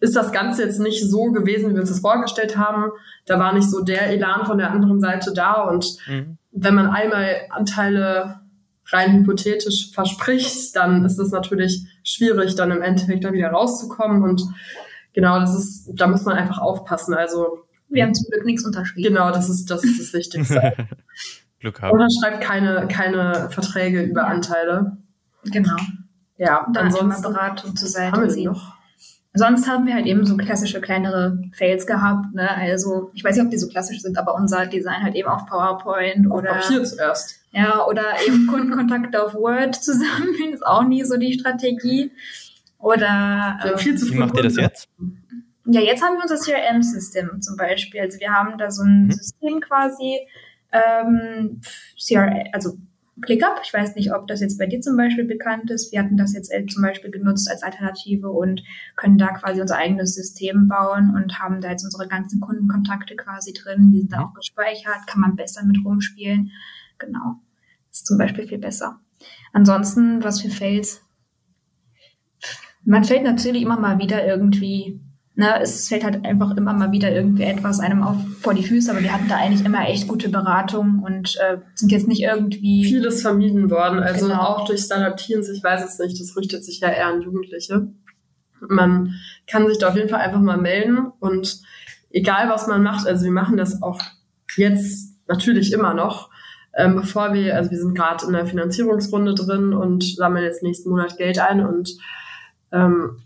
ist 0.00 0.14
das 0.16 0.30
Ganze 0.32 0.62
jetzt 0.64 0.78
nicht 0.80 1.08
so 1.08 1.32
gewesen, 1.32 1.70
wie 1.70 1.74
wir 1.74 1.80
uns 1.80 1.88
das 1.90 2.00
vorgestellt 2.00 2.56
haben. 2.56 2.90
Da 3.24 3.38
war 3.38 3.52
nicht 3.52 3.68
so 3.70 3.82
der 3.82 4.08
Elan 4.10 4.44
von 4.46 4.58
der 4.58 4.70
anderen 4.70 5.00
Seite 5.00 5.32
da. 5.32 5.62
Und 5.62 5.96
Mhm. 6.06 6.38
wenn 6.52 6.74
man 6.74 6.88
einmal 6.88 7.36
Anteile 7.50 8.40
rein 8.88 9.14
hypothetisch 9.18 9.90
verspricht, 9.92 10.76
dann 10.76 11.04
ist 11.04 11.18
es 11.18 11.30
natürlich 11.32 11.84
schwierig, 12.04 12.54
dann 12.54 12.70
im 12.70 12.82
Endeffekt 12.82 13.24
da 13.24 13.32
wieder 13.32 13.48
rauszukommen. 13.50 14.22
Und 14.22 14.42
genau, 15.12 15.40
das 15.40 15.54
ist, 15.56 15.90
da 15.94 16.06
muss 16.06 16.24
man 16.24 16.36
einfach 16.36 16.58
aufpassen. 16.58 17.14
Also 17.14 17.60
Wir 17.88 18.02
haben 18.04 18.14
zum 18.14 18.26
Glück 18.30 18.44
nichts 18.44 18.64
unterschrieben. 18.64 19.08
genau, 19.14 19.30
das 19.30 19.48
ist 19.48 19.70
das, 19.70 19.82
ist 19.84 19.98
das 20.00 20.12
Wichtigste. 20.12 20.74
Glück 21.60 21.80
haben. 21.80 21.92
Unterschreibt 21.98 22.42
keine, 22.42 22.86
keine 22.88 23.48
Verträge 23.50 24.02
über. 24.02 24.26
Anteile. 24.26 24.98
Genau. 25.44 25.76
Ja, 26.36 26.66
Dann 26.72 26.86
ansonsten 26.86 27.22
Beratung 27.22 27.74
zur 27.76 27.88
haben 27.88 28.12
wir 28.12 28.18
Seite 28.20 28.30
sie 28.30 28.36
ziehen. 28.42 28.52
noch. 28.52 28.75
Sonst 29.36 29.68
haben 29.68 29.86
wir 29.86 29.94
halt 29.94 30.06
eben 30.06 30.24
so 30.26 30.36
klassische 30.36 30.80
kleinere 30.80 31.38
Fails 31.52 31.86
gehabt. 31.86 32.34
Ne? 32.34 32.48
Also 32.50 33.10
ich 33.14 33.22
weiß 33.22 33.36
nicht, 33.36 33.44
ob 33.44 33.50
die 33.50 33.58
so 33.58 33.68
klassisch 33.68 34.00
sind, 34.00 34.18
aber 34.18 34.34
unser 34.34 34.66
Design 34.66 35.02
halt 35.02 35.14
eben 35.14 35.28
auf 35.28 35.46
PowerPoint 35.46 36.26
Auf 36.30 36.38
oder 36.38 36.54
Papier 36.54 36.82
zuerst. 36.84 37.40
ja 37.52 37.84
oder 37.86 38.02
eben 38.26 38.46
Kundenkontakte 38.46 39.22
auf 39.22 39.34
Word 39.34 39.74
zusammen 39.74 40.34
ist 40.52 40.66
auch 40.66 40.84
nie 40.84 41.04
so 41.04 41.16
die 41.16 41.32
Strategie. 41.38 42.10
Oder 42.78 43.58
ähm, 43.64 43.78
viel 43.78 43.96
zu 43.96 44.06
Wie 44.06 44.10
früh 44.10 44.18
macht 44.18 44.36
ihr 44.36 44.42
das 44.42 44.56
jetzt? 44.56 44.88
ja, 45.64 45.80
jetzt 45.80 46.02
haben 46.02 46.16
wir 46.16 46.22
unser 46.22 46.36
CRM-System 46.36 47.40
zum 47.42 47.56
Beispiel. 47.56 48.00
Also 48.00 48.18
wir 48.20 48.30
haben 48.32 48.58
da 48.58 48.70
so 48.70 48.82
ein 48.82 49.06
Mhm. 49.06 49.10
System 49.12 49.60
quasi, 49.60 50.18
ähm, 50.72 51.60
CRM, 51.98 52.44
also 52.52 52.76
ClickUp. 53.22 53.60
Ich 53.64 53.72
weiß 53.72 53.94
nicht, 53.94 54.12
ob 54.12 54.26
das 54.26 54.40
jetzt 54.40 54.58
bei 54.58 54.66
dir 54.66 54.80
zum 54.80 54.96
Beispiel 54.96 55.24
bekannt 55.24 55.70
ist. 55.70 55.90
Wir 55.92 56.00
hatten 56.00 56.16
das 56.16 56.34
jetzt 56.34 56.52
äh, 56.52 56.66
zum 56.66 56.82
Beispiel 56.82 57.10
genutzt 57.10 57.50
als 57.50 57.62
Alternative 57.62 58.30
und 58.30 58.62
können 58.96 59.16
da 59.18 59.28
quasi 59.28 59.60
unser 59.60 59.76
eigenes 59.76 60.14
System 60.14 60.68
bauen 60.68 61.14
und 61.14 61.38
haben 61.38 61.60
da 61.60 61.70
jetzt 61.70 61.84
unsere 61.84 62.08
ganzen 62.08 62.40
Kundenkontakte 62.40 63.16
quasi 63.16 63.52
drin. 63.52 63.90
Die 63.90 64.00
sind 64.00 64.12
da 64.12 64.18
Mhm. 64.18 64.24
auch 64.24 64.34
gespeichert, 64.34 65.06
kann 65.06 65.20
man 65.20 65.36
besser 65.36 65.64
mit 65.64 65.78
rumspielen. 65.84 66.50
Genau. 66.98 67.40
Ist 67.90 68.06
zum 68.06 68.18
Beispiel 68.18 68.46
viel 68.46 68.58
besser. 68.58 69.00
Ansonsten, 69.52 70.22
was 70.22 70.42
für 70.42 70.50
Fails? 70.50 71.02
Man 72.84 73.04
fällt 73.04 73.24
natürlich 73.24 73.62
immer 73.62 73.80
mal 73.80 73.98
wieder 73.98 74.26
irgendwie, 74.26 75.00
ne, 75.36 75.60
es 75.60 75.88
fällt 75.88 76.02
halt 76.02 76.24
einfach 76.24 76.56
immer 76.56 76.72
mal 76.72 76.90
wieder 76.90 77.12
irgendwie 77.12 77.44
etwas 77.44 77.78
einem 77.78 78.02
auf 78.02 78.16
vor 78.40 78.54
die 78.54 78.64
Füße, 78.64 78.90
aber 78.90 79.02
wir 79.02 79.12
hatten 79.12 79.28
da 79.28 79.36
eigentlich 79.36 79.64
immer 79.64 79.88
echt 79.88 80.08
gute 80.08 80.28
Beratung 80.28 81.02
und 81.04 81.36
äh, 81.36 81.58
sind 81.74 81.92
jetzt 81.92 82.08
nicht 82.08 82.22
irgendwie. 82.22 82.84
Vieles 82.84 83.22
vermieden 83.22 83.70
worden. 83.70 84.00
Also 84.00 84.26
Genau. 84.26 84.40
auch 84.40 84.66
durch 84.66 84.80
Startup 84.80 85.16
Teens, 85.16 85.48
ich 85.48 85.62
weiß 85.62 85.84
es 85.84 85.98
nicht, 85.98 86.20
das 86.20 86.36
richtet 86.36 86.64
sich 86.64 86.80
ja 86.80 86.88
eher 86.88 87.06
an 87.06 87.22
Jugendliche. 87.22 87.88
Man 88.60 89.14
kann 89.46 89.66
sich 89.68 89.78
da 89.78 89.88
auf 89.88 89.96
jeden 89.96 90.08
Fall 90.08 90.20
einfach 90.20 90.40
mal 90.40 90.56
melden 90.56 91.12
und 91.20 91.60
egal 92.10 92.48
was 92.48 92.66
man 92.66 92.82
macht, 92.82 93.06
also 93.06 93.24
wir 93.24 93.30
machen 93.32 93.58
das 93.58 93.82
auch 93.82 94.00
jetzt 94.56 95.14
natürlich 95.28 95.72
immer 95.74 95.92
noch, 95.92 96.30
ähm, 96.74 96.96
bevor 96.96 97.34
wir, 97.34 97.54
also 97.54 97.70
wir 97.70 97.78
sind 97.78 97.94
gerade 97.94 98.24
in 98.24 98.32
der 98.32 98.46
Finanzierungsrunde 98.46 99.34
drin 99.34 99.74
und 99.74 100.16
sammeln 100.16 100.44
jetzt 100.44 100.62
nächsten 100.62 100.88
Monat 100.88 101.18
Geld 101.18 101.38
ein 101.38 101.64
und 101.64 101.98
ähm, 102.72 103.18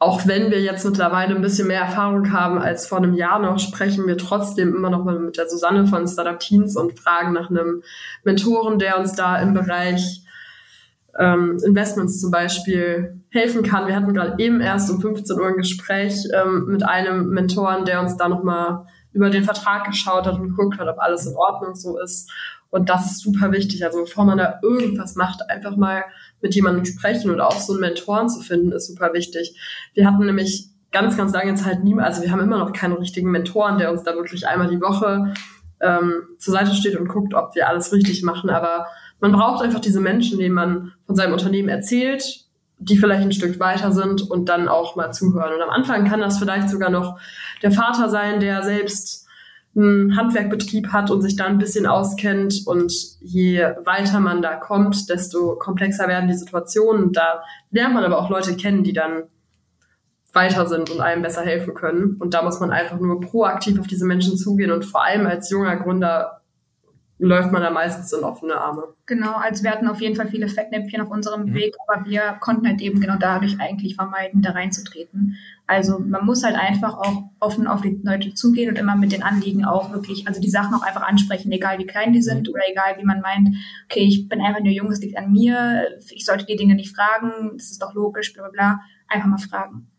auch 0.00 0.26
wenn 0.26 0.50
wir 0.50 0.62
jetzt 0.62 0.86
mittlerweile 0.86 1.36
ein 1.36 1.42
bisschen 1.42 1.68
mehr 1.68 1.82
Erfahrung 1.82 2.32
haben 2.32 2.58
als 2.58 2.86
vor 2.86 2.98
einem 2.98 3.12
Jahr 3.12 3.38
noch, 3.38 3.58
sprechen 3.58 4.06
wir 4.06 4.16
trotzdem 4.16 4.74
immer 4.74 4.88
noch 4.88 5.04
mal 5.04 5.18
mit 5.18 5.36
der 5.36 5.46
Susanne 5.46 5.86
von 5.86 6.08
Startup 6.08 6.40
Teens 6.40 6.74
und 6.74 6.98
fragen 6.98 7.34
nach 7.34 7.50
einem 7.50 7.82
Mentoren, 8.24 8.78
der 8.78 8.98
uns 8.98 9.12
da 9.12 9.36
im 9.42 9.52
Bereich 9.52 10.22
ähm, 11.18 11.58
Investments 11.66 12.18
zum 12.18 12.30
Beispiel 12.30 13.20
helfen 13.28 13.62
kann. 13.62 13.88
Wir 13.88 13.94
hatten 13.94 14.14
gerade 14.14 14.42
eben 14.42 14.62
erst 14.62 14.90
um 14.90 15.02
15 15.02 15.38
Uhr 15.38 15.48
ein 15.48 15.56
Gespräch 15.56 16.26
ähm, 16.32 16.64
mit 16.68 16.82
einem 16.82 17.28
Mentoren, 17.28 17.84
der 17.84 18.00
uns 18.00 18.16
da 18.16 18.26
nochmal 18.26 18.86
über 19.12 19.28
den 19.28 19.44
Vertrag 19.44 19.84
geschaut 19.84 20.26
hat 20.26 20.38
und 20.38 20.48
geguckt 20.48 20.78
hat, 20.78 20.88
ob 20.88 20.98
alles 20.98 21.26
in 21.26 21.36
Ordnung 21.36 21.74
so 21.74 21.98
ist. 22.00 22.30
Und 22.70 22.88
das 22.88 23.04
ist 23.06 23.20
super 23.20 23.52
wichtig. 23.52 23.84
Also 23.84 24.00
bevor 24.00 24.24
man 24.24 24.38
da 24.38 24.60
irgendwas 24.62 25.14
macht, 25.14 25.50
einfach 25.50 25.76
mal 25.76 26.04
mit 26.40 26.54
jemandem 26.54 26.84
sprechen 26.84 27.30
und 27.30 27.40
auch 27.40 27.58
so 27.58 27.72
einen 27.72 27.80
Mentoren 27.80 28.28
zu 28.28 28.40
finden, 28.40 28.72
ist 28.72 28.86
super 28.86 29.12
wichtig. 29.12 29.58
Wir 29.94 30.06
hatten 30.06 30.24
nämlich 30.24 30.68
ganz, 30.92 31.16
ganz 31.16 31.32
lange 31.32 31.54
Zeit 31.54 31.84
nie, 31.84 31.98
also 31.98 32.22
wir 32.22 32.30
haben 32.30 32.40
immer 32.40 32.58
noch 32.58 32.72
keinen 32.72 32.94
richtigen 32.94 33.30
Mentoren, 33.30 33.78
der 33.78 33.90
uns 33.90 34.02
da 34.02 34.14
wirklich 34.14 34.46
einmal 34.46 34.68
die 34.68 34.80
Woche 34.80 35.32
ähm, 35.80 36.22
zur 36.38 36.54
Seite 36.54 36.74
steht 36.74 36.96
und 36.96 37.08
guckt, 37.08 37.34
ob 37.34 37.54
wir 37.54 37.68
alles 37.68 37.92
richtig 37.92 38.22
machen. 38.22 38.50
Aber 38.50 38.86
man 39.20 39.32
braucht 39.32 39.62
einfach 39.62 39.80
diese 39.80 40.00
Menschen, 40.00 40.38
denen 40.38 40.54
man 40.54 40.92
von 41.06 41.16
seinem 41.16 41.32
Unternehmen 41.32 41.68
erzählt, 41.68 42.46
die 42.78 42.96
vielleicht 42.96 43.22
ein 43.22 43.32
Stück 43.32 43.60
weiter 43.60 43.92
sind 43.92 44.22
und 44.30 44.48
dann 44.48 44.68
auch 44.68 44.96
mal 44.96 45.12
zuhören. 45.12 45.54
Und 45.54 45.62
am 45.62 45.70
Anfang 45.70 46.08
kann 46.08 46.20
das 46.20 46.38
vielleicht 46.38 46.70
sogar 46.70 46.90
noch 46.90 47.20
der 47.62 47.72
Vater 47.72 48.08
sein, 48.08 48.40
der 48.40 48.62
selbst 48.62 49.19
einen 49.76 50.16
Handwerkbetrieb 50.16 50.88
hat 50.88 51.10
und 51.10 51.22
sich 51.22 51.36
da 51.36 51.46
ein 51.46 51.58
bisschen 51.58 51.86
auskennt. 51.86 52.62
Und 52.66 52.92
je 53.20 53.60
weiter 53.84 54.20
man 54.20 54.42
da 54.42 54.56
kommt, 54.56 55.08
desto 55.08 55.56
komplexer 55.56 56.08
werden 56.08 56.28
die 56.28 56.34
Situationen. 56.34 57.12
Da 57.12 57.42
lernt 57.70 57.94
man 57.94 58.04
aber 58.04 58.18
auch 58.18 58.30
Leute 58.30 58.56
kennen, 58.56 58.82
die 58.82 58.92
dann 58.92 59.24
weiter 60.32 60.66
sind 60.66 60.90
und 60.90 61.00
einem 61.00 61.22
besser 61.22 61.42
helfen 61.42 61.74
können. 61.74 62.16
Und 62.18 62.34
da 62.34 62.42
muss 62.42 62.60
man 62.60 62.70
einfach 62.70 62.98
nur 62.98 63.20
proaktiv 63.20 63.78
auf 63.80 63.86
diese 63.86 64.06
Menschen 64.06 64.36
zugehen 64.36 64.70
und 64.70 64.84
vor 64.84 65.04
allem 65.04 65.26
als 65.26 65.50
junger 65.50 65.76
Gründer 65.76 66.39
läuft 67.20 67.52
man 67.52 67.62
da 67.62 67.70
meistens 67.70 68.12
in 68.12 68.24
offene 68.24 68.58
Arme. 68.58 68.94
Genau, 69.04 69.34
also 69.34 69.62
wir 69.62 69.70
hatten 69.70 69.88
auf 69.88 70.00
jeden 70.00 70.16
Fall 70.16 70.28
viele 70.28 70.48
Fettnäpfchen 70.48 71.02
auf 71.02 71.10
unserem 71.10 71.50
mhm. 71.50 71.54
Weg, 71.54 71.74
aber 71.86 72.08
wir 72.08 72.38
konnten 72.40 72.66
halt 72.66 72.80
eben 72.80 73.00
genau 73.00 73.16
dadurch 73.18 73.60
eigentlich 73.60 73.94
vermeiden, 73.94 74.40
da 74.40 74.52
reinzutreten. 74.52 75.36
Also 75.66 75.98
man 75.98 76.24
muss 76.24 76.42
halt 76.42 76.56
einfach 76.56 76.94
auch 76.94 77.24
offen 77.38 77.66
auf 77.66 77.82
die 77.82 78.00
Leute 78.02 78.34
zugehen 78.34 78.70
und 78.70 78.78
immer 78.78 78.96
mit 78.96 79.12
den 79.12 79.22
Anliegen 79.22 79.64
auch 79.66 79.92
wirklich, 79.92 80.26
also 80.26 80.40
die 80.40 80.48
Sachen 80.48 80.74
auch 80.74 80.82
einfach 80.82 81.02
ansprechen, 81.02 81.52
egal 81.52 81.78
wie 81.78 81.86
klein 81.86 82.12
die 82.12 82.22
sind 82.22 82.48
mhm. 82.48 82.54
oder 82.54 82.62
egal 82.70 82.96
wie 82.98 83.04
man 83.04 83.20
meint, 83.20 83.54
okay, 83.84 84.00
ich 84.00 84.28
bin 84.28 84.40
einfach 84.40 84.62
nur 84.62 84.72
jung, 84.72 84.90
es 84.90 85.00
liegt 85.00 85.18
an 85.18 85.30
mir, 85.30 85.88
ich 86.10 86.24
sollte 86.24 86.46
die 86.46 86.56
Dinge 86.56 86.74
nicht 86.74 86.96
fragen, 86.96 87.52
das 87.56 87.70
ist 87.70 87.82
doch 87.82 87.94
logisch, 87.94 88.32
bla 88.32 88.44
bla 88.44 88.50
bla, 88.50 88.80
einfach 89.08 89.28
mal 89.28 89.38
fragen. 89.38 89.90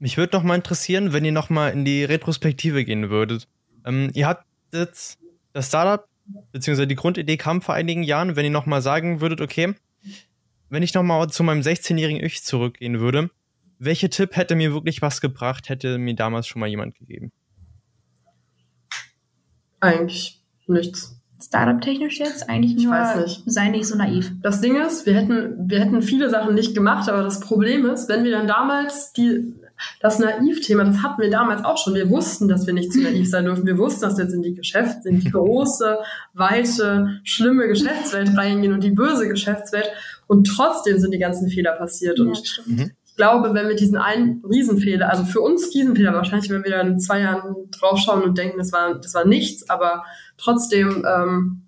Mich 0.00 0.16
würde 0.16 0.36
noch 0.36 0.42
mal 0.42 0.56
interessieren, 0.56 1.12
wenn 1.12 1.24
ihr 1.24 1.32
noch 1.32 1.50
mal 1.50 1.68
in 1.68 1.84
die 1.84 2.04
Retrospektive 2.04 2.84
gehen 2.84 3.10
würdet. 3.10 3.46
Ähm, 3.84 4.10
ihr 4.14 4.26
hattet 4.26 5.18
das 5.52 5.66
Startup, 5.66 6.06
beziehungsweise 6.52 6.86
die 6.86 6.94
Grundidee 6.94 7.36
kam 7.36 7.62
vor 7.62 7.74
einigen 7.74 8.02
Jahren. 8.02 8.36
Wenn 8.36 8.44
ihr 8.44 8.50
nochmal 8.50 8.82
sagen 8.82 9.20
würdet, 9.20 9.40
okay, 9.40 9.74
wenn 10.68 10.82
ich 10.82 10.94
nochmal 10.94 11.28
zu 11.28 11.42
meinem 11.42 11.62
16-jährigen 11.62 12.22
Ich 12.22 12.44
zurückgehen 12.44 13.00
würde, 13.00 13.30
welcher 13.78 14.10
Tipp 14.10 14.36
hätte 14.36 14.54
mir 14.54 14.72
wirklich 14.72 15.02
was 15.02 15.20
gebracht, 15.20 15.68
hätte 15.68 15.98
mir 15.98 16.14
damals 16.14 16.46
schon 16.46 16.60
mal 16.60 16.68
jemand 16.68 16.94
gegeben? 16.94 17.32
Eigentlich 19.80 20.42
nichts. 20.66 21.16
Startup-technisch 21.42 22.18
jetzt 22.18 22.50
eigentlich 22.50 22.76
ich 22.76 22.84
nur 22.84 22.92
weiß 22.92 23.16
nicht. 23.16 23.42
sei 23.46 23.68
nicht 23.68 23.86
so 23.86 23.96
naiv. 23.96 24.30
Das 24.42 24.60
Ding 24.60 24.76
ist, 24.76 25.06
wir 25.06 25.14
hätten, 25.14 25.70
wir 25.70 25.80
hätten 25.80 26.02
viele 26.02 26.28
Sachen 26.28 26.54
nicht 26.54 26.74
gemacht, 26.74 27.08
aber 27.08 27.22
das 27.22 27.40
Problem 27.40 27.86
ist, 27.86 28.08
wenn 28.10 28.24
wir 28.24 28.30
dann 28.30 28.46
damals 28.46 29.14
die 29.14 29.54
das 30.00 30.18
Naiv-Thema, 30.18 30.84
das 30.84 31.02
hatten 31.02 31.22
wir 31.22 31.30
damals 31.30 31.64
auch 31.64 31.78
schon. 31.78 31.94
Wir 31.94 32.10
wussten, 32.10 32.48
dass 32.48 32.66
wir 32.66 32.74
nicht 32.74 32.92
zu 32.92 33.00
naiv 33.00 33.28
sein 33.28 33.44
dürfen. 33.44 33.66
Wir 33.66 33.78
wussten, 33.78 34.02
dass 34.02 34.16
wir 34.16 34.24
jetzt 34.24 34.34
in 34.34 34.42
die 34.42 34.54
Geschäft, 34.54 35.06
in 35.06 35.20
die 35.20 35.30
große, 35.30 35.98
weite, 36.34 37.20
schlimme 37.24 37.68
Geschäftswelt 37.68 38.36
reingehen 38.36 38.72
und 38.72 38.84
die 38.84 38.90
böse 38.90 39.28
Geschäftswelt. 39.28 39.88
Und 40.26 40.44
trotzdem 40.44 40.98
sind 40.98 41.12
die 41.12 41.18
ganzen 41.18 41.48
Fehler 41.48 41.72
passiert. 41.72 42.18
Ja, 42.18 42.24
und 42.24 42.62
mhm. 42.66 42.92
ich 43.04 43.16
glaube, 43.16 43.54
wenn 43.54 43.68
wir 43.68 43.76
diesen 43.76 43.96
einen 43.96 44.42
Riesenfehler, 44.48 45.10
also 45.10 45.24
für 45.24 45.40
uns 45.40 45.74
Riesenfehler 45.74 46.14
wahrscheinlich, 46.14 46.50
wenn 46.50 46.64
wir 46.64 46.70
dann 46.70 46.92
in 46.92 47.00
zwei 47.00 47.20
Jahren 47.20 47.56
draufschauen 47.70 48.22
und 48.22 48.38
denken, 48.38 48.58
das 48.58 48.72
war, 48.72 48.94
das 48.94 49.14
war 49.14 49.26
nichts, 49.26 49.68
aber 49.68 50.04
trotzdem, 50.36 51.04
ähm, 51.06 51.62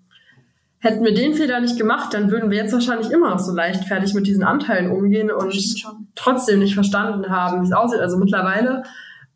Hätten 0.83 1.05
wir 1.05 1.13
den 1.13 1.33
Fehler 1.33 1.61
nicht 1.61 1.77
gemacht, 1.77 2.13
dann 2.13 2.29
würden 2.29 2.51
wir 2.51 2.57
jetzt 2.57 2.73
wahrscheinlich 2.73 3.09
immer 3.09 3.29
noch 3.29 3.39
so 3.39 3.55
leichtfertig 3.55 4.13
mit 4.15 4.27
diesen 4.27 4.43
Anteilen 4.43 4.91
umgehen 4.91 5.31
und 5.31 5.55
trotzdem 6.13 6.59
nicht 6.59 6.73
verstanden 6.73 7.29
haben, 7.29 7.61
wie 7.61 7.65
es 7.65 7.71
aussieht. 7.71 8.01
Also 8.01 8.17
mittlerweile 8.17 8.83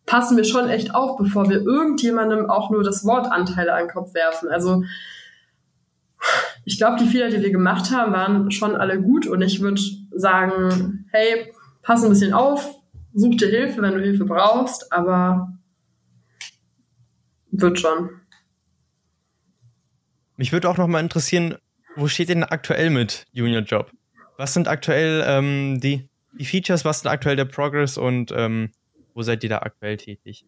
passen 0.06 0.36
wir 0.36 0.44
schon 0.44 0.68
echt 0.68 0.94
auf, 0.94 1.16
bevor 1.16 1.50
wir 1.50 1.62
irgendjemandem 1.62 2.50
auch 2.50 2.70
nur 2.70 2.84
das 2.84 3.06
Wort 3.06 3.32
Anteile 3.32 3.72
an 3.72 3.86
den 3.86 3.94
Kopf 3.94 4.14
werfen. 4.14 4.50
Also 4.50 4.84
ich 6.66 6.78
glaube, 6.78 6.98
die 7.00 7.08
Fehler, 7.08 7.30
die 7.30 7.42
wir 7.42 7.52
gemacht 7.52 7.92
haben, 7.92 8.12
waren 8.12 8.52
schon 8.52 8.76
alle 8.76 9.02
gut 9.02 9.26
und 9.26 9.42
ich 9.42 9.62
würde 9.62 9.82
sagen, 10.12 11.06
hey, 11.14 11.54
pass 11.82 12.04
ein 12.04 12.10
bisschen 12.10 12.34
auf, 12.34 12.76
such 13.14 13.38
dir 13.38 13.48
Hilfe, 13.48 13.82
wenn 13.82 13.94
du 13.94 14.02
Hilfe 14.02 14.26
brauchst, 14.26 14.92
aber 14.92 15.54
wird 17.52 17.80
schon. 17.80 18.10
Mich 20.38 20.52
würde 20.52 20.70
auch 20.70 20.78
noch 20.78 20.88
mal 20.88 21.00
interessieren, 21.00 21.56
wo 21.96 22.08
steht 22.08 22.30
denn 22.30 22.44
aktuell 22.44 22.92
mit 22.92 23.26
Junior 23.32 23.64
Job? 23.64 23.92
Was 24.38 24.54
sind 24.54 24.68
aktuell 24.68 25.24
ähm, 25.26 25.80
die, 25.82 26.08
die 26.40 26.46
Features, 26.46 26.86
was 26.86 26.98
ist 26.98 27.08
aktuell 27.08 27.36
der 27.36 27.46
Progress 27.46 27.98
und 27.98 28.32
ähm, 28.36 28.70
wo 29.16 29.24
seid 29.24 29.44
ihr 29.44 29.50
da 29.50 29.60
aktuell 29.60 29.98
tätig? 29.98 30.46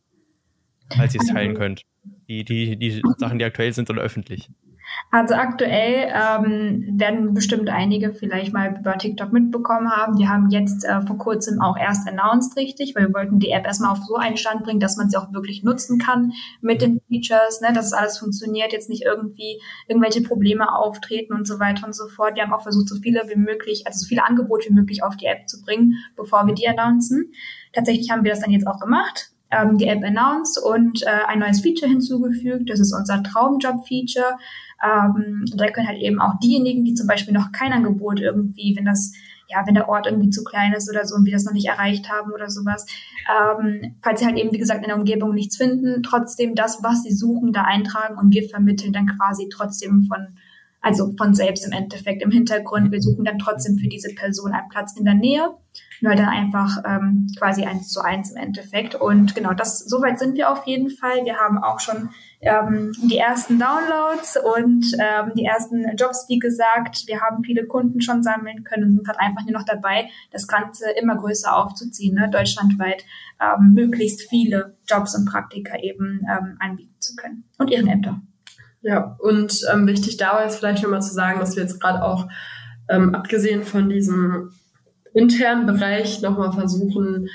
Falls 0.95 1.15
ihr 1.15 1.21
es 1.21 1.27
teilen 1.27 1.55
könnt. 1.55 1.85
Die, 2.27 2.43
die, 2.43 2.77
die 2.77 3.01
Sachen, 3.17 3.39
die 3.39 3.45
aktuell 3.45 3.73
sind 3.73 3.89
oder 3.89 4.01
öffentlich. 4.01 4.49
Also 5.11 5.33
aktuell 5.33 6.11
ähm, 6.13 6.99
werden 6.99 7.33
bestimmt 7.33 7.69
einige 7.69 8.13
vielleicht 8.13 8.53
mal 8.53 8.77
über 8.79 8.97
TikTok 8.97 9.33
mitbekommen 9.33 9.89
haben. 9.89 10.17
Wir 10.19 10.29
haben 10.29 10.49
jetzt 10.49 10.85
äh, 10.85 11.01
vor 11.01 11.17
kurzem 11.17 11.61
auch 11.61 11.77
erst 11.77 12.07
announced, 12.07 12.55
richtig, 12.57 12.95
weil 12.95 13.07
wir 13.07 13.13
wollten 13.13 13.39
die 13.39 13.49
App 13.49 13.65
erstmal 13.65 13.91
auf 13.91 13.99
so 14.07 14.15
einen 14.15 14.37
Stand 14.37 14.63
bringen, 14.63 14.79
dass 14.79 14.97
man 14.97 15.09
sie 15.09 15.17
auch 15.17 15.33
wirklich 15.33 15.63
nutzen 15.63 15.97
kann 15.97 16.33
mit 16.61 16.81
den 16.81 17.01
Features, 17.07 17.61
ne, 17.61 17.73
dass 17.73 17.87
es 17.87 17.93
alles 17.93 18.19
funktioniert, 18.19 18.71
jetzt 18.71 18.89
nicht 18.89 19.03
irgendwie 19.03 19.59
irgendwelche 19.87 20.21
Probleme 20.21 20.75
auftreten 20.75 21.33
und 21.33 21.47
so 21.47 21.59
weiter 21.59 21.87
und 21.87 21.95
so 21.95 22.07
fort. 22.07 22.35
Wir 22.35 22.43
haben 22.43 22.53
auch 22.53 22.63
versucht, 22.63 22.87
so 22.87 22.95
viele 22.95 23.23
wie 23.29 23.39
möglich, 23.39 23.87
also 23.87 23.99
so 23.99 24.07
viele 24.07 24.25
Angebote 24.25 24.69
wie 24.69 24.73
möglich 24.73 25.03
auf 25.03 25.17
die 25.17 25.25
App 25.25 25.47
zu 25.49 25.61
bringen, 25.61 25.95
bevor 26.15 26.45
wir 26.45 26.53
die 26.53 26.67
announcen. 26.67 27.31
Tatsächlich 27.73 28.11
haben 28.11 28.23
wir 28.23 28.31
das 28.31 28.41
dann 28.41 28.51
jetzt 28.51 28.67
auch 28.67 28.79
gemacht 28.79 29.31
ähm, 29.51 29.77
die 29.77 29.87
App 29.87 30.03
announced 30.03 30.61
und 30.63 31.03
äh, 31.03 31.25
ein 31.27 31.39
neues 31.39 31.61
Feature 31.61 31.89
hinzugefügt. 31.89 32.69
Das 32.69 32.79
ist 32.79 32.93
unser 32.93 33.23
Traumjob-Feature. 33.23 34.37
Ähm, 34.83 35.45
da 35.55 35.67
können 35.67 35.87
halt 35.87 35.99
eben 35.99 36.21
auch 36.21 36.39
diejenigen, 36.39 36.85
die 36.85 36.93
zum 36.93 37.07
Beispiel 37.07 37.33
noch 37.33 37.51
kein 37.51 37.73
Angebot 37.73 38.19
irgendwie, 38.19 38.75
wenn 38.77 38.85
das 38.85 39.13
ja, 39.49 39.65
wenn 39.65 39.73
der 39.73 39.89
Ort 39.89 40.05
irgendwie 40.05 40.29
zu 40.29 40.43
klein 40.43 40.73
ist 40.73 40.89
oder 40.89 41.05
so 41.05 41.15
und 41.15 41.25
wir 41.25 41.33
das 41.33 41.43
noch 41.43 41.53
nicht 41.53 41.67
erreicht 41.67 42.09
haben 42.09 42.31
oder 42.31 42.49
sowas. 42.49 42.85
Ähm, 43.27 43.95
falls 44.01 44.19
sie 44.19 44.27
halt 44.27 44.37
eben, 44.37 44.51
wie 44.51 44.59
gesagt, 44.59 44.83
in 44.83 44.89
der 44.89 44.97
Umgebung 44.97 45.33
nichts 45.33 45.57
finden, 45.57 46.03
trotzdem 46.03 46.53
das, 46.53 46.83
was 46.83 47.03
sie 47.03 47.13
suchen, 47.13 47.51
da 47.51 47.63
eintragen 47.63 48.17
und 48.17 48.29
GIF 48.29 48.51
vermitteln, 48.51 48.93
dann 48.93 49.07
quasi 49.07 49.49
trotzdem 49.51 50.03
von, 50.03 50.37
also 50.81 51.13
von 51.17 51.33
selbst 51.33 51.65
im 51.65 51.71
Endeffekt 51.71 52.21
im 52.21 52.31
Hintergrund. 52.31 52.91
Wir 52.91 53.01
suchen 53.01 53.25
dann 53.25 53.39
trotzdem 53.39 53.77
für 53.77 53.87
diese 53.87 54.13
Person 54.15 54.53
einen 54.53 54.69
Platz 54.69 54.95
in 54.97 55.05
der 55.05 55.15
Nähe. 55.15 55.49
Nur 56.01 56.15
dann 56.15 56.29
einfach 56.29 56.77
ähm, 56.85 57.27
quasi 57.37 57.65
eins 57.65 57.89
zu 57.89 58.01
eins 58.01 58.31
im 58.31 58.37
Endeffekt. 58.37 58.95
Und 58.95 59.35
genau, 59.35 59.53
das, 59.53 59.79
soweit 59.79 60.17
sind 60.17 60.35
wir 60.35 60.49
auf 60.49 60.65
jeden 60.65 60.89
Fall. 60.89 61.25
Wir 61.25 61.35
haben 61.35 61.57
auch 61.57 61.81
schon 61.81 62.09
ähm, 62.39 62.93
die 63.03 63.17
ersten 63.17 63.59
Downloads 63.59 64.37
und 64.37 64.85
ähm, 64.97 65.33
die 65.35 65.43
ersten 65.43 65.97
Jobs, 65.97 66.25
wie 66.29 66.39
gesagt. 66.39 67.03
Wir 67.07 67.19
haben 67.19 67.43
viele 67.43 67.65
Kunden 67.65 67.99
schon 67.99 68.23
sammeln 68.23 68.63
können 68.63 68.85
und 68.85 68.95
sind 68.95 69.07
halt 69.07 69.19
einfach 69.19 69.43
nur 69.43 69.59
noch 69.59 69.65
dabei, 69.65 70.09
das 70.31 70.47
Ganze 70.47 70.89
immer 70.91 71.17
größer 71.17 71.53
aufzuziehen, 71.53 72.15
ne? 72.15 72.29
deutschlandweit 72.29 73.03
ähm, 73.41 73.73
möglichst 73.73 74.21
viele 74.29 74.77
Jobs 74.87 75.15
und 75.15 75.25
Praktika 75.25 75.77
eben 75.79 76.21
ähm, 76.29 76.55
anbieten 76.59 76.95
zu 76.99 77.15
können 77.17 77.43
und 77.57 77.69
ihren 77.69 77.87
Ämter. 77.87 78.21
Ja, 78.81 79.17
und 79.19 79.61
ähm, 79.71 79.87
wichtig 79.87 80.17
dabei 80.17 80.45
ist 80.45 80.57
vielleicht 80.57 80.83
nochmal 80.83 81.01
zu 81.01 81.13
sagen, 81.13 81.39
dass 81.39 81.55
wir 81.55 81.63
jetzt 81.63 81.81
gerade 81.81 82.03
auch 82.03 82.27
ähm, 82.87 83.13
abgesehen 83.13 83.63
von 83.63 83.89
diesem 83.89 84.51
internen 85.13 85.65
Bereich 85.65 86.21
nochmal 86.21 86.51
versuchen, 86.53 87.27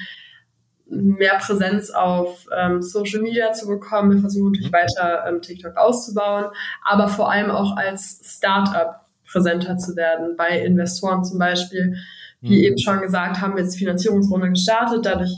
mehr 0.87 1.39
Präsenz 1.39 1.91
auf 1.91 2.47
ähm, 2.57 2.83
Social 2.83 3.21
Media 3.21 3.53
zu 3.53 3.67
bekommen. 3.67 4.13
Wir 4.13 4.21
versuchen 4.21 4.53
natürlich 4.53 4.71
mhm. 4.71 4.77
weiter 4.77 5.25
ähm, 5.29 5.43
TikTok 5.43 5.77
auszubauen, 5.77 6.47
aber 6.83 7.09
vor 7.09 7.31
allem 7.31 7.51
auch 7.51 7.77
als 7.77 8.21
Startup 8.25 9.01
präsenter 9.27 9.77
zu 9.79 9.97
werden 9.97 10.37
bei 10.37 10.61
Investoren 10.61 11.25
zum 11.25 11.39
Beispiel. 11.39 11.97
Wie 12.41 12.59
mhm. 12.59 12.65
eben 12.65 12.79
schon 12.79 13.01
gesagt, 13.01 13.41
haben 13.41 13.55
wir 13.55 13.63
jetzt 13.63 13.75
die 13.75 13.81
Finanzierungsrunde 13.81 14.51
gestartet. 14.51 15.05
Dadurch 15.07 15.35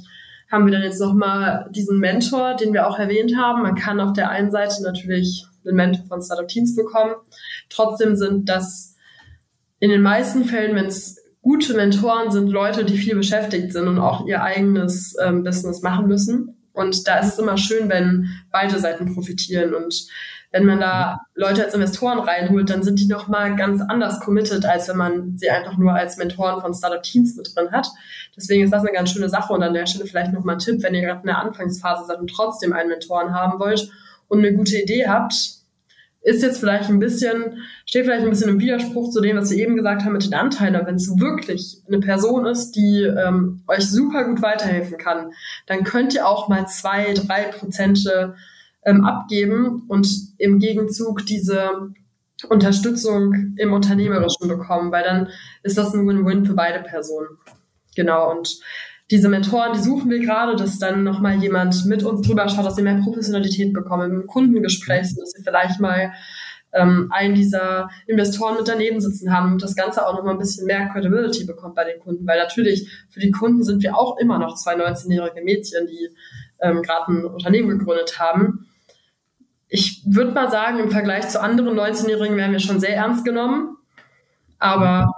haben 0.51 0.67
wir 0.67 0.73
dann 0.73 0.83
jetzt 0.83 1.01
nochmal 1.01 1.69
diesen 1.71 1.99
Mentor, 1.99 2.55
den 2.55 2.73
wir 2.73 2.89
auch 2.89 2.99
erwähnt 2.99 3.37
haben. 3.37 3.63
Man 3.63 3.75
kann 3.75 4.01
auf 4.01 4.13
der 4.13 4.31
einen 4.31 4.51
Seite 4.51 4.83
natürlich 4.83 5.47
einen 5.67 5.77
Mentor 5.77 6.07
von 6.07 6.23
Startup 6.23 6.49
Teams 6.49 6.75
bekommen. 6.75 7.15
Trotzdem 7.69 8.17
sind 8.17 8.49
das 8.49 8.97
in 9.79 9.91
den 9.91 10.03
meisten 10.03 10.45
Fällen, 10.45 10.75
wenn 10.75 10.87
es 10.87 11.19
gute 11.43 11.75
Mentoren 11.75 12.31
sind 12.31 12.49
Leute, 12.49 12.85
die 12.85 12.99
viel 12.99 13.15
beschäftigt 13.15 13.73
sind 13.73 13.87
und 13.87 13.99
auch 13.99 14.27
ihr 14.27 14.43
eigenes 14.43 15.15
ähm, 15.23 15.45
Business 15.45 15.83
machen 15.83 16.09
müssen. 16.09 16.57
Und 16.73 17.07
da 17.07 17.19
ist 17.19 17.29
es 17.29 17.39
immer 17.39 17.57
schön, 17.57 17.89
wenn 17.89 18.29
beide 18.51 18.79
Seiten 18.79 19.15
profitieren. 19.15 19.75
Und 19.75 20.09
wenn 20.51 20.67
man 20.67 20.81
da 20.81 21.21
Leute 21.35 21.65
als 21.65 21.75
Investoren 21.75 22.19
reinholt, 22.19 22.69
dann 22.69 22.83
sind 22.83 22.99
die 22.99 23.07
nochmal 23.07 23.57
ganz 23.57 23.81
anders 23.81 24.21
committed, 24.21 24.65
als 24.67 24.89
wenn 24.89 24.97
man 24.97 25.39
sie 25.39 25.49
einfach 25.49 25.79
nur 25.79 25.93
als 25.93 26.17
Mentoren 26.17 26.61
von 26.61 26.75
Startup 26.75 27.03
Teams 27.03 27.37
mit 27.37 27.55
drin 27.55 27.71
hat. 27.73 27.89
Deswegen 28.37 28.65
ist 28.65 28.73
das 28.73 28.83
eine 28.83 28.93
ganz 28.93 29.11
schöne 29.11 29.29
Sache. 29.29 29.53
Und 29.53 29.63
an 29.63 29.73
der 29.73 29.87
Stelle 29.87 30.07
vielleicht 30.07 30.33
nochmal 30.33 30.57
ein 30.57 30.61
Tipp, 30.61 30.83
wenn 30.83 30.95
ihr 30.95 31.03
gerade 31.03 31.21
in 31.21 31.27
der 31.27 31.39
Anfangsphase 31.39 32.07
seid 32.07 32.19
und 32.19 32.29
trotzdem 32.29 32.73
einen 32.73 32.91
Mentoren 32.91 33.33
haben 33.33 33.59
wollt 33.59 33.91
und 34.29 34.39
eine 34.39 34.53
gute 34.53 34.77
Idee 34.79 35.07
habt, 35.07 35.35
ist 36.27 36.43
jetzt 36.43 36.59
vielleicht 36.59 36.91
ein 36.91 36.99
bisschen, 36.99 37.63
steht 37.87 38.05
vielleicht 38.05 38.25
ein 38.25 38.31
bisschen 38.31 38.51
im 38.51 38.59
Widerspruch 38.59 39.11
zu 39.11 39.21
dem, 39.21 39.37
was 39.37 39.51
wir 39.51 39.59
eben 39.59 39.77
gesagt 39.77 40.05
haben 40.05 40.13
mit 40.13 40.25
den 40.25 40.35
Anteilen. 40.35 40.75
Wenn 40.85 40.97
es 40.97 41.21
wirklich 41.21 41.83
eine 41.87 42.01
Person 42.01 42.47
ist, 42.47 42.73
die 42.73 43.03
ähm, 43.03 43.63
euch 43.69 43.89
super 43.89 44.25
gut 44.25 44.43
weiterhelfen 44.43 44.99
kann, 44.99 45.31
dann 45.67 45.85
könnt 45.85 46.15
ihr 46.15 46.27
auch 46.27 46.49
mal 46.49 46.67
zwei, 46.67 47.15
drei 47.15 47.45
Prozente 47.45 48.35
ähm, 48.85 49.05
abgeben 49.05 49.85
und 49.87 50.09
im 50.39 50.59
Gegenzug 50.59 51.25
diese 51.27 51.93
Unterstützung 52.49 53.55
im 53.57 53.73
Unternehmerischen 53.73 54.49
bekommen, 54.49 54.91
weil 54.91 55.05
dann 55.05 55.29
ist 55.63 55.79
das 55.79 55.95
ein 55.95 56.09
Win-Win 56.09 56.45
für 56.45 56.55
beide 56.55 56.81
Personen. 56.83 57.39
Genau, 57.95 58.33
und 58.33 58.59
diese 59.11 59.29
Mentoren, 59.29 59.73
die 59.73 59.79
suchen 59.79 60.11
wir 60.11 60.19
gerade, 60.19 60.57
dass 60.57 60.79
dann 60.79 61.05
nochmal 61.05 61.37
jemand 61.37 61.85
mit 61.87 62.03
uns 62.03 62.27
drüber 62.27 62.49
schaut, 62.49 62.67
dass 62.67 62.77
wir 62.77 62.85
mehr 62.85 63.01
Professionalität 63.03 63.73
bekommen 63.73 64.11
im 64.11 64.27
Kundengespräch, 64.27 65.15
dass 65.15 65.35
wir 65.37 65.45
vielleicht 65.45 65.79
mal 65.79 66.13
ähm, 66.73 67.09
einen 67.11 67.35
dieser 67.35 67.89
Investoren 68.07 68.57
mit 68.57 68.67
daneben 68.67 69.01
sitzen 69.01 69.33
haben 69.33 69.53
und 69.53 69.63
das 69.63 69.77
Ganze 69.77 70.07
auch 70.07 70.15
nochmal 70.15 70.35
ein 70.35 70.39
bisschen 70.39 70.67
mehr 70.67 70.89
Credibility 70.89 71.45
bekommt 71.45 71.77
bei 71.77 71.85
den 71.85 72.01
Kunden. 72.01 72.27
Weil 72.27 72.39
natürlich 72.39 72.91
für 73.09 73.21
die 73.21 73.31
Kunden 73.31 73.63
sind 73.63 73.83
wir 73.83 73.97
auch 73.97 74.19
immer 74.19 74.39
noch 74.39 74.57
zwei 74.57 74.75
19-jährige 74.75 75.43
Mädchen, 75.43 75.87
die 75.87 76.11
ähm, 76.61 76.83
gerade 76.83 77.13
ein 77.13 77.25
Unternehmen 77.25 77.79
gegründet 77.79 78.19
haben. 78.19 78.67
Ich 79.69 80.03
würde 80.07 80.33
mal 80.33 80.51
sagen, 80.51 80.79
im 80.81 80.91
Vergleich 80.91 81.29
zu 81.29 81.41
anderen 81.41 81.79
19-Jährigen 81.79 82.37
werden 82.37 82.53
wir 82.53 82.61
schon 82.61 82.81
sehr 82.81 82.97
ernst 82.97 83.25
genommen. 83.25 83.77
Aber 84.59 85.13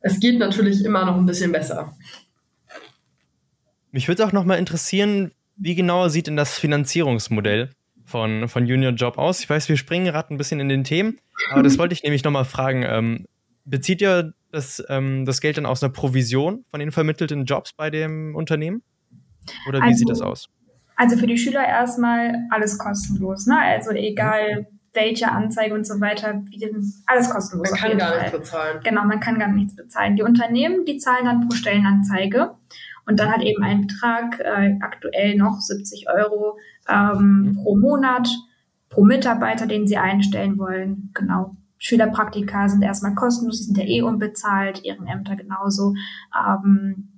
es 0.00 0.20
geht 0.20 0.38
natürlich 0.38 0.84
immer 0.84 1.04
noch 1.04 1.16
ein 1.16 1.26
bisschen 1.26 1.52
besser. 1.52 1.94
Mich 3.94 4.08
würde 4.08 4.26
auch 4.26 4.32
noch 4.32 4.44
mal 4.44 4.56
interessieren, 4.56 5.30
wie 5.54 5.76
genau 5.76 6.08
sieht 6.08 6.26
denn 6.26 6.34
das 6.34 6.58
Finanzierungsmodell 6.58 7.70
von, 8.04 8.48
von 8.48 8.66
Junior 8.66 8.90
Job 8.90 9.18
aus? 9.18 9.38
Ich 9.38 9.48
weiß, 9.48 9.68
wir 9.68 9.76
springen 9.76 10.06
gerade 10.06 10.34
ein 10.34 10.36
bisschen 10.36 10.58
in 10.58 10.68
den 10.68 10.82
Themen, 10.82 11.20
aber 11.52 11.62
das 11.62 11.78
wollte 11.78 11.92
ich 11.92 12.02
nämlich 12.02 12.24
noch 12.24 12.32
mal 12.32 12.42
fragen. 12.42 12.82
Ähm, 12.82 13.26
bezieht 13.64 14.02
ihr 14.02 14.32
das, 14.50 14.82
ähm, 14.88 15.24
das 15.26 15.40
Geld 15.40 15.58
dann 15.58 15.64
aus 15.64 15.80
einer 15.80 15.92
Provision 15.92 16.64
von 16.72 16.80
den 16.80 16.90
vermittelten 16.90 17.44
Jobs 17.44 17.72
bei 17.72 17.88
dem 17.88 18.34
Unternehmen? 18.34 18.82
Oder 19.68 19.78
wie 19.78 19.84
also, 19.84 19.98
sieht 19.98 20.10
das 20.10 20.22
aus? 20.22 20.48
Also 20.96 21.16
für 21.16 21.28
die 21.28 21.38
Schüler 21.38 21.64
erstmal 21.64 22.34
alles 22.50 22.76
kostenlos. 22.78 23.46
Ne? 23.46 23.56
Also 23.56 23.92
egal 23.92 24.66
welche 24.92 25.30
Anzeige 25.30 25.72
und 25.72 25.86
so 25.86 26.00
weiter, 26.00 26.42
alles 27.06 27.30
kostenlos. 27.30 27.70
Man 27.70 27.78
kann 27.78 27.98
gar 27.98 28.08
Fall. 28.08 28.18
nichts 28.18 28.32
bezahlen. 28.32 28.80
Genau, 28.82 29.04
man 29.04 29.20
kann 29.20 29.38
gar 29.38 29.52
nichts 29.52 29.76
bezahlen. 29.76 30.16
Die 30.16 30.22
Unternehmen, 30.22 30.84
die 30.84 30.96
zahlen 30.96 31.26
dann 31.26 31.46
pro 31.46 31.54
Stellenanzeige 31.54 32.56
und 33.06 33.20
dann 33.20 33.30
hat 33.30 33.42
eben 33.42 33.62
ein 33.62 33.86
Betrag, 33.86 34.40
äh, 34.40 34.78
aktuell 34.80 35.36
noch 35.36 35.60
70 35.60 36.06
Euro 36.08 36.58
ähm, 36.88 37.42
mhm. 37.42 37.54
pro 37.56 37.76
Monat, 37.76 38.28
pro 38.88 39.04
Mitarbeiter, 39.04 39.66
den 39.66 39.86
sie 39.86 39.96
einstellen 39.96 40.58
wollen. 40.58 41.10
Genau. 41.14 41.52
Schülerpraktika 41.78 42.68
sind 42.68 42.82
erstmal 42.82 43.14
kostenlos, 43.14 43.58
die 43.58 43.64
sind 43.64 43.76
ja 43.76 43.84
eh 43.84 44.02
unbezahlt, 44.02 44.84
Ehrenämter 44.84 45.36
genauso. 45.36 45.94
Ähm, 46.34 47.08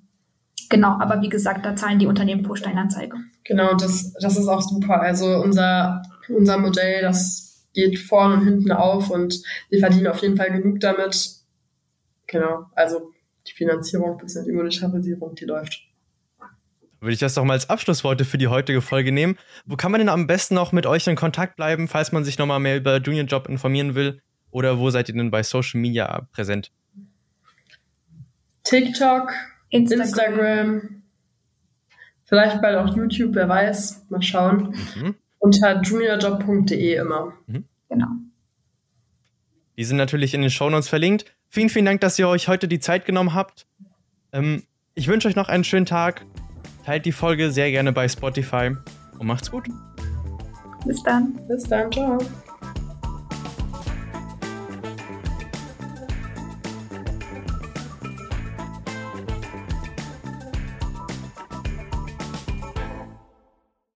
genau, 0.68 0.98
aber 0.98 1.22
wie 1.22 1.28
gesagt, 1.28 1.64
da 1.64 1.76
zahlen 1.76 2.00
die 2.00 2.06
Unternehmen 2.06 2.42
pro 2.42 2.56
Stellenanzeige. 2.56 3.16
Genau, 3.44 3.74
das, 3.74 4.12
das 4.14 4.36
ist 4.36 4.48
auch 4.48 4.62
super. 4.62 5.00
Also 5.00 5.40
unser, 5.40 6.02
unser 6.28 6.58
Modell, 6.58 7.02
das 7.02 7.68
geht 7.74 7.98
vorne 7.98 8.34
und 8.34 8.44
hinten 8.44 8.72
auf 8.72 9.10
und 9.10 9.40
wir 9.68 9.78
verdienen 9.78 10.08
auf 10.08 10.22
jeden 10.22 10.36
Fall 10.36 10.50
genug 10.50 10.80
damit. 10.80 11.30
Genau, 12.26 12.66
also 12.74 13.12
die 13.48 13.52
Finanzierung 13.52 14.16
bzw. 14.18 14.44
die 14.44 14.52
Monetarisierung, 14.52 15.34
die 15.34 15.44
läuft. 15.44 15.82
Würde 17.00 17.12
ich 17.12 17.18
das 17.18 17.34
doch 17.34 17.44
mal 17.44 17.52
als 17.52 17.68
Abschlussworte 17.68 18.24
für 18.24 18.38
die 18.38 18.48
heutige 18.48 18.80
Folge 18.80 19.12
nehmen. 19.12 19.36
Wo 19.66 19.76
kann 19.76 19.92
man 19.92 20.00
denn 20.00 20.08
am 20.08 20.26
besten 20.26 20.54
noch 20.54 20.72
mit 20.72 20.86
euch 20.86 21.06
in 21.06 21.14
Kontakt 21.14 21.56
bleiben, 21.56 21.88
falls 21.88 22.10
man 22.10 22.24
sich 22.24 22.38
nochmal 22.38 22.58
mehr 22.58 22.76
über 22.76 22.96
Junior 22.98 23.26
Job 23.26 23.48
informieren 23.48 23.94
will? 23.94 24.20
Oder 24.50 24.78
wo 24.78 24.90
seid 24.90 25.08
ihr 25.08 25.14
denn 25.14 25.30
bei 25.30 25.42
Social 25.42 25.80
Media 25.80 26.26
präsent? 26.32 26.72
TikTok, 28.64 29.32
Instagram, 29.70 30.00
Instagram 30.06 31.02
vielleicht 32.26 32.60
bald 32.60 32.76
auch 32.76 32.94
YouTube, 32.94 33.34
wer 33.34 33.48
weiß. 33.48 34.06
Mal 34.10 34.22
schauen. 34.22 34.74
Mhm. 34.96 35.14
Unter 35.38 35.80
juniorjob.de 35.80 36.94
immer. 36.96 37.32
Mhm. 37.46 37.64
Genau. 37.88 38.08
Die 39.76 39.84
sind 39.84 39.96
natürlich 39.96 40.34
in 40.34 40.42
den 40.42 40.50
Shownotes 40.50 40.88
verlinkt. 40.88 41.35
Vielen, 41.48 41.68
vielen 41.68 41.84
Dank, 41.86 42.00
dass 42.00 42.18
ihr 42.18 42.28
euch 42.28 42.48
heute 42.48 42.68
die 42.68 42.80
Zeit 42.80 43.04
genommen 43.04 43.34
habt. 43.34 43.66
Ähm, 44.32 44.64
ich 44.94 45.08
wünsche 45.08 45.28
euch 45.28 45.36
noch 45.36 45.48
einen 45.48 45.64
schönen 45.64 45.86
Tag. 45.86 46.24
Teilt 46.84 47.04
die 47.04 47.12
Folge 47.12 47.50
sehr 47.50 47.70
gerne 47.70 47.92
bei 47.92 48.08
Spotify 48.08 48.76
und 49.18 49.26
macht's 49.26 49.50
gut. 49.50 49.68
Bis 50.84 51.02
dann. 51.02 51.38
Bis 51.48 51.64
dann. 51.64 51.90
Ciao. 51.90 52.18